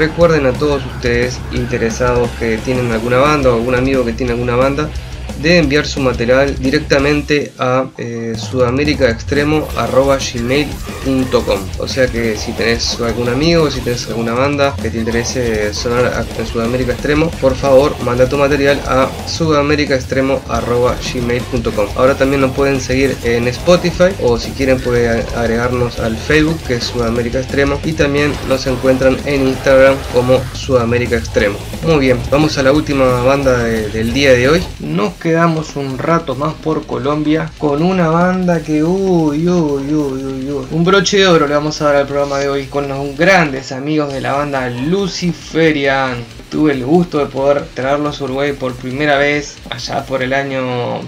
Recuerden 0.06 0.46
a 0.46 0.52
todos 0.52 0.84
ustedes 0.84 1.38
interesados 1.52 2.28
que 2.38 2.58
tienen 2.58 2.92
alguna 2.92 3.16
banda 3.18 3.50
o 3.50 3.56
algún 3.56 3.74
amigo 3.74 4.04
que 4.04 4.12
tiene 4.12 4.30
alguna 4.32 4.56
banda, 4.56 4.90
de 5.40 5.56
enviar 5.58 5.86
su 5.86 6.00
material 6.00 6.54
directamente 6.58 7.52
a 7.58 7.86
eh, 7.96 8.34
sudamericaextremo.gmail.com 8.36 10.83
O 11.78 11.86
sea 11.88 12.06
que 12.06 12.36
si 12.36 12.52
tenés 12.52 12.98
algún 13.00 13.28
amigo, 13.28 13.70
si 13.70 13.80
tenés 13.80 14.06
alguna 14.08 14.32
banda 14.32 14.74
que 14.80 14.90
te 14.90 14.98
interese 14.98 15.72
sonar 15.74 16.24
en 16.38 16.46
Sudamérica 16.46 16.92
Extremo, 16.92 17.30
por 17.40 17.54
favor 17.54 17.94
manda 18.04 18.28
tu 18.28 18.36
material 18.38 18.80
a 18.86 19.08
sudamericaextremo.gmail.com 19.26 21.86
Ahora 21.96 22.14
también 22.14 22.40
nos 22.40 22.52
pueden 22.52 22.80
seguir 22.80 23.16
en 23.24 23.48
Spotify 23.48 24.10
o 24.22 24.38
si 24.38 24.50
quieren 24.52 24.80
pueden 24.80 25.24
agregarnos 25.36 25.98
al 26.00 26.16
Facebook 26.16 26.58
que 26.66 26.76
es 26.76 26.84
Sudamérica 26.84 27.40
Extremo 27.40 27.78
y 27.84 27.92
también 27.92 28.32
nos 28.48 28.66
encuentran 28.66 29.16
en 29.26 29.48
Instagram 29.48 29.94
como 30.12 30.40
Sudamérica 30.54 31.16
Extremo. 31.16 31.56
Muy 31.86 31.98
bien, 31.98 32.18
vamos 32.30 32.56
a 32.58 32.62
la 32.62 32.72
última 32.72 33.22
banda 33.22 33.58
de- 33.58 33.88
del 33.88 34.12
día 34.12 34.32
de 34.32 34.48
hoy. 34.48 34.62
Nos 34.80 35.14
quedamos 35.14 35.76
un 35.76 35.98
rato 35.98 36.34
más 36.34 36.54
por 36.54 36.86
Colombia 36.86 37.50
con 37.58 37.82
una 37.82 38.08
banda 38.08 38.60
que 38.62 38.82
uy, 38.84 39.48
uy, 39.48 39.94
uy, 39.94 40.24
uy, 40.24 40.50
uy. 40.50 40.66
Broche 40.94 41.16
de 41.16 41.26
oro 41.26 41.48
le 41.48 41.54
vamos 41.54 41.80
a 41.80 41.86
dar 41.86 41.96
al 41.96 42.06
programa 42.06 42.38
de 42.38 42.48
hoy 42.48 42.66
con 42.66 42.86
los 42.86 43.16
grandes 43.16 43.72
amigos 43.72 44.12
de 44.12 44.20
la 44.20 44.34
banda 44.34 44.70
Luciferian. 44.70 46.24
Tuve 46.52 46.70
el 46.70 46.84
gusto 46.84 47.18
de 47.18 47.26
poder 47.26 47.64
traerlos 47.74 48.20
a 48.20 48.24
Uruguay 48.24 48.52
por 48.52 48.76
primera 48.76 49.18
vez 49.18 49.56
allá 49.70 50.06
por 50.06 50.22
el 50.22 50.32
año 50.32 51.00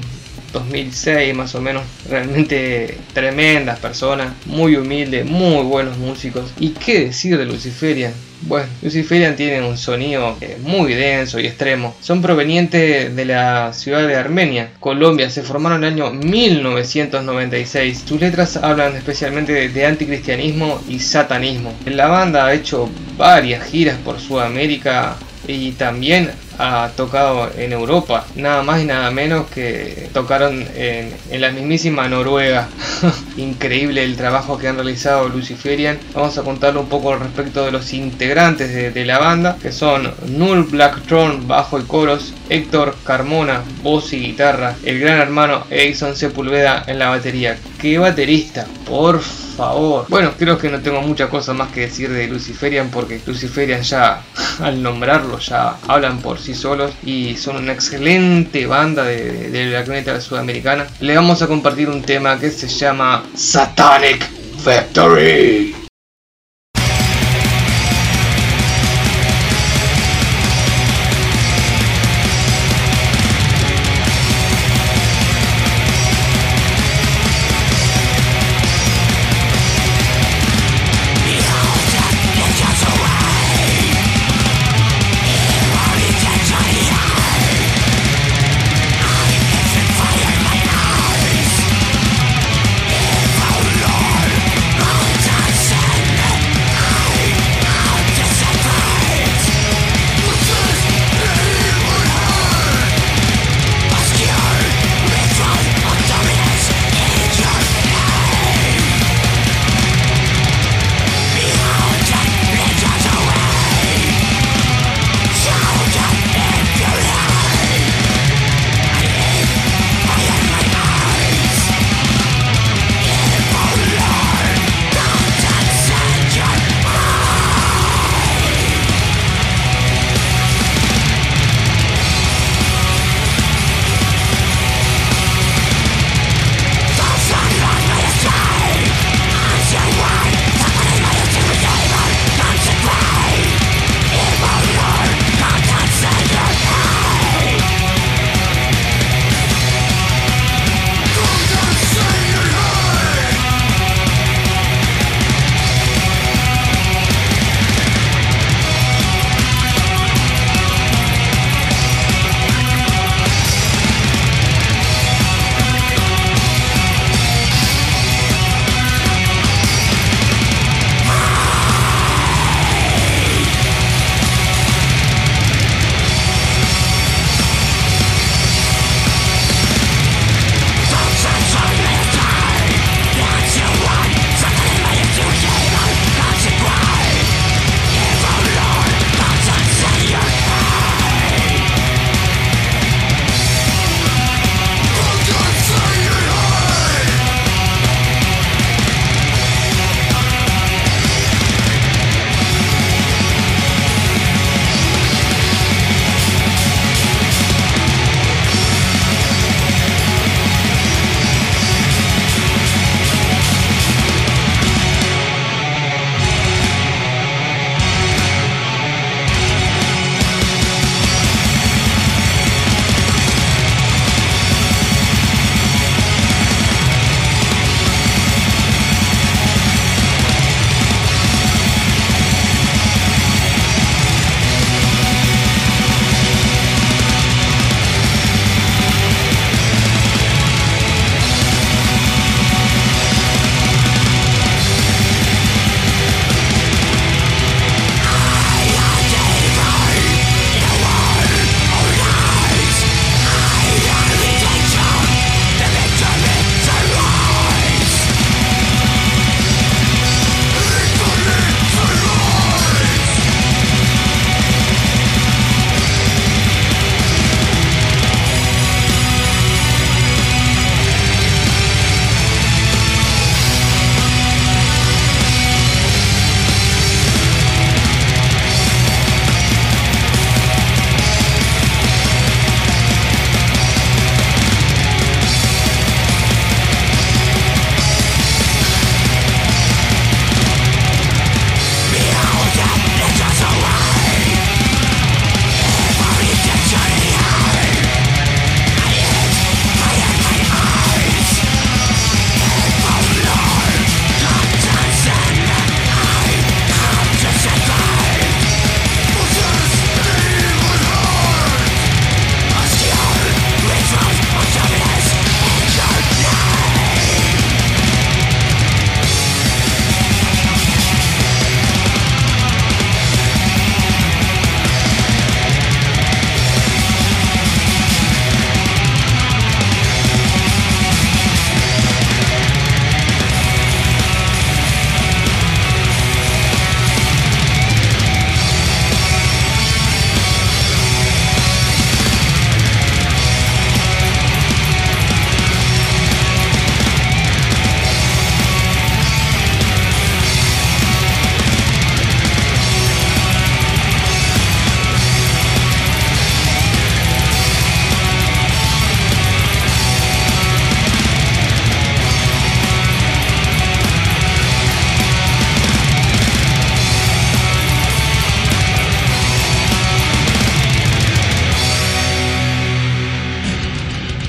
2006 0.60 1.34
más 1.34 1.54
o 1.54 1.60
menos. 1.60 1.82
Realmente 2.08 2.98
tremendas 3.12 3.78
personas, 3.78 4.32
muy 4.46 4.76
humildes, 4.76 5.26
muy 5.26 5.64
buenos 5.64 5.96
músicos. 5.98 6.52
¿Y 6.58 6.70
qué 6.70 7.06
decir 7.06 7.38
de 7.38 7.44
Luciferian? 7.44 8.12
Bueno, 8.42 8.68
Luciferian 8.82 9.34
tiene 9.34 9.66
un 9.66 9.78
sonido 9.78 10.36
eh, 10.40 10.58
muy 10.62 10.94
denso 10.94 11.40
y 11.40 11.46
extremo. 11.46 11.96
Son 12.00 12.20
provenientes 12.20 13.14
de 13.16 13.24
la 13.24 13.72
ciudad 13.72 14.06
de 14.06 14.14
Armenia, 14.14 14.70
Colombia. 14.78 15.30
Se 15.30 15.42
formaron 15.42 15.82
en 15.84 15.84
el 15.84 15.94
año 15.94 16.10
1996. 16.12 18.04
Sus 18.06 18.20
letras 18.20 18.56
hablan 18.58 18.94
especialmente 18.94 19.52
de, 19.52 19.68
de 19.70 19.86
anticristianismo 19.86 20.80
y 20.88 21.00
satanismo. 21.00 21.72
La 21.86 22.08
banda 22.08 22.46
ha 22.46 22.54
hecho 22.54 22.90
varias 23.16 23.64
giras 23.64 23.96
por 24.04 24.20
Sudamérica 24.20 25.16
y 25.48 25.72
también 25.72 26.30
ha 26.58 26.90
tocado 26.96 27.50
en 27.56 27.72
Europa, 27.72 28.24
nada 28.36 28.62
más 28.62 28.82
y 28.82 28.86
nada 28.86 29.10
menos 29.10 29.46
que 29.46 30.08
tocaron 30.12 30.66
en, 30.74 31.14
en 31.30 31.40
la 31.40 31.50
mismísima 31.50 32.08
Noruega. 32.08 32.68
Increíble 33.36 34.02
el 34.02 34.16
trabajo 34.16 34.58
que 34.58 34.68
han 34.68 34.76
realizado 34.76 35.28
Luciferian. 35.28 35.98
Vamos 36.14 36.38
a 36.38 36.42
contarle 36.42 36.80
un 36.80 36.88
poco 36.88 37.16
respecto 37.16 37.64
de 37.64 37.72
los 37.72 37.92
integrantes 37.92 38.72
de, 38.72 38.90
de 38.90 39.04
la 39.04 39.18
banda, 39.18 39.56
que 39.60 39.72
son 39.72 40.12
Null 40.28 40.64
Blacktron, 40.64 41.46
bajo 41.46 41.78
y 41.78 41.82
coros, 41.82 42.32
Héctor 42.48 42.96
Carmona, 43.04 43.62
voz 43.82 44.12
y 44.12 44.20
guitarra, 44.20 44.74
el 44.84 45.00
gran 45.00 45.18
hermano 45.18 45.64
Edison 45.70 46.16
Sepulveda 46.16 46.84
en 46.86 46.98
la 46.98 47.08
batería. 47.08 47.58
¡Qué 47.80 47.98
baterista! 47.98 48.66
Por 48.88 49.20
favor. 49.20 50.06
Bueno, 50.08 50.32
creo 50.38 50.58
que 50.58 50.68
no 50.68 50.80
tengo 50.80 51.00
mucha 51.02 51.28
cosa 51.28 51.52
más 51.54 51.72
que 51.72 51.80
decir 51.82 52.10
de 52.10 52.26
Luciferian 52.28 52.90
porque 52.90 53.20
Luciferian 53.26 53.82
ya 53.82 54.22
al 54.60 54.82
nombrarlo 54.82 55.38
ya 55.38 55.76
hablan 55.88 56.18
por 56.20 56.38
sí 56.38 56.45
solos 56.54 56.92
y 57.04 57.36
son 57.36 57.56
una 57.56 57.72
excelente 57.72 58.66
banda 58.66 59.04
de, 59.04 59.66
la 59.70 59.84
crónica 59.84 60.20
sudamericana. 60.20 60.86
Le 61.00 61.14
vamos 61.14 61.42
a 61.42 61.46
compartir 61.46 61.88
un 61.88 62.02
tema 62.02 62.38
que 62.38 62.50
se 62.50 62.68
llama 62.68 63.24
Satanic 63.34 64.26
Factory. 64.62 65.85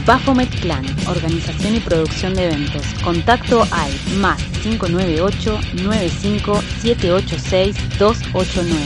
Bafomet 0.08 0.50
Clan, 0.62 0.86
organización 1.06 1.76
y 1.76 1.80
producción 1.82 2.34
de 2.34 2.46
eventos. 2.46 2.82
Contacto 3.04 3.68
al 3.72 3.92
más 4.20 4.42
598 4.64 5.60
95 5.84 6.62
786 6.82 7.76
289. 8.00 8.86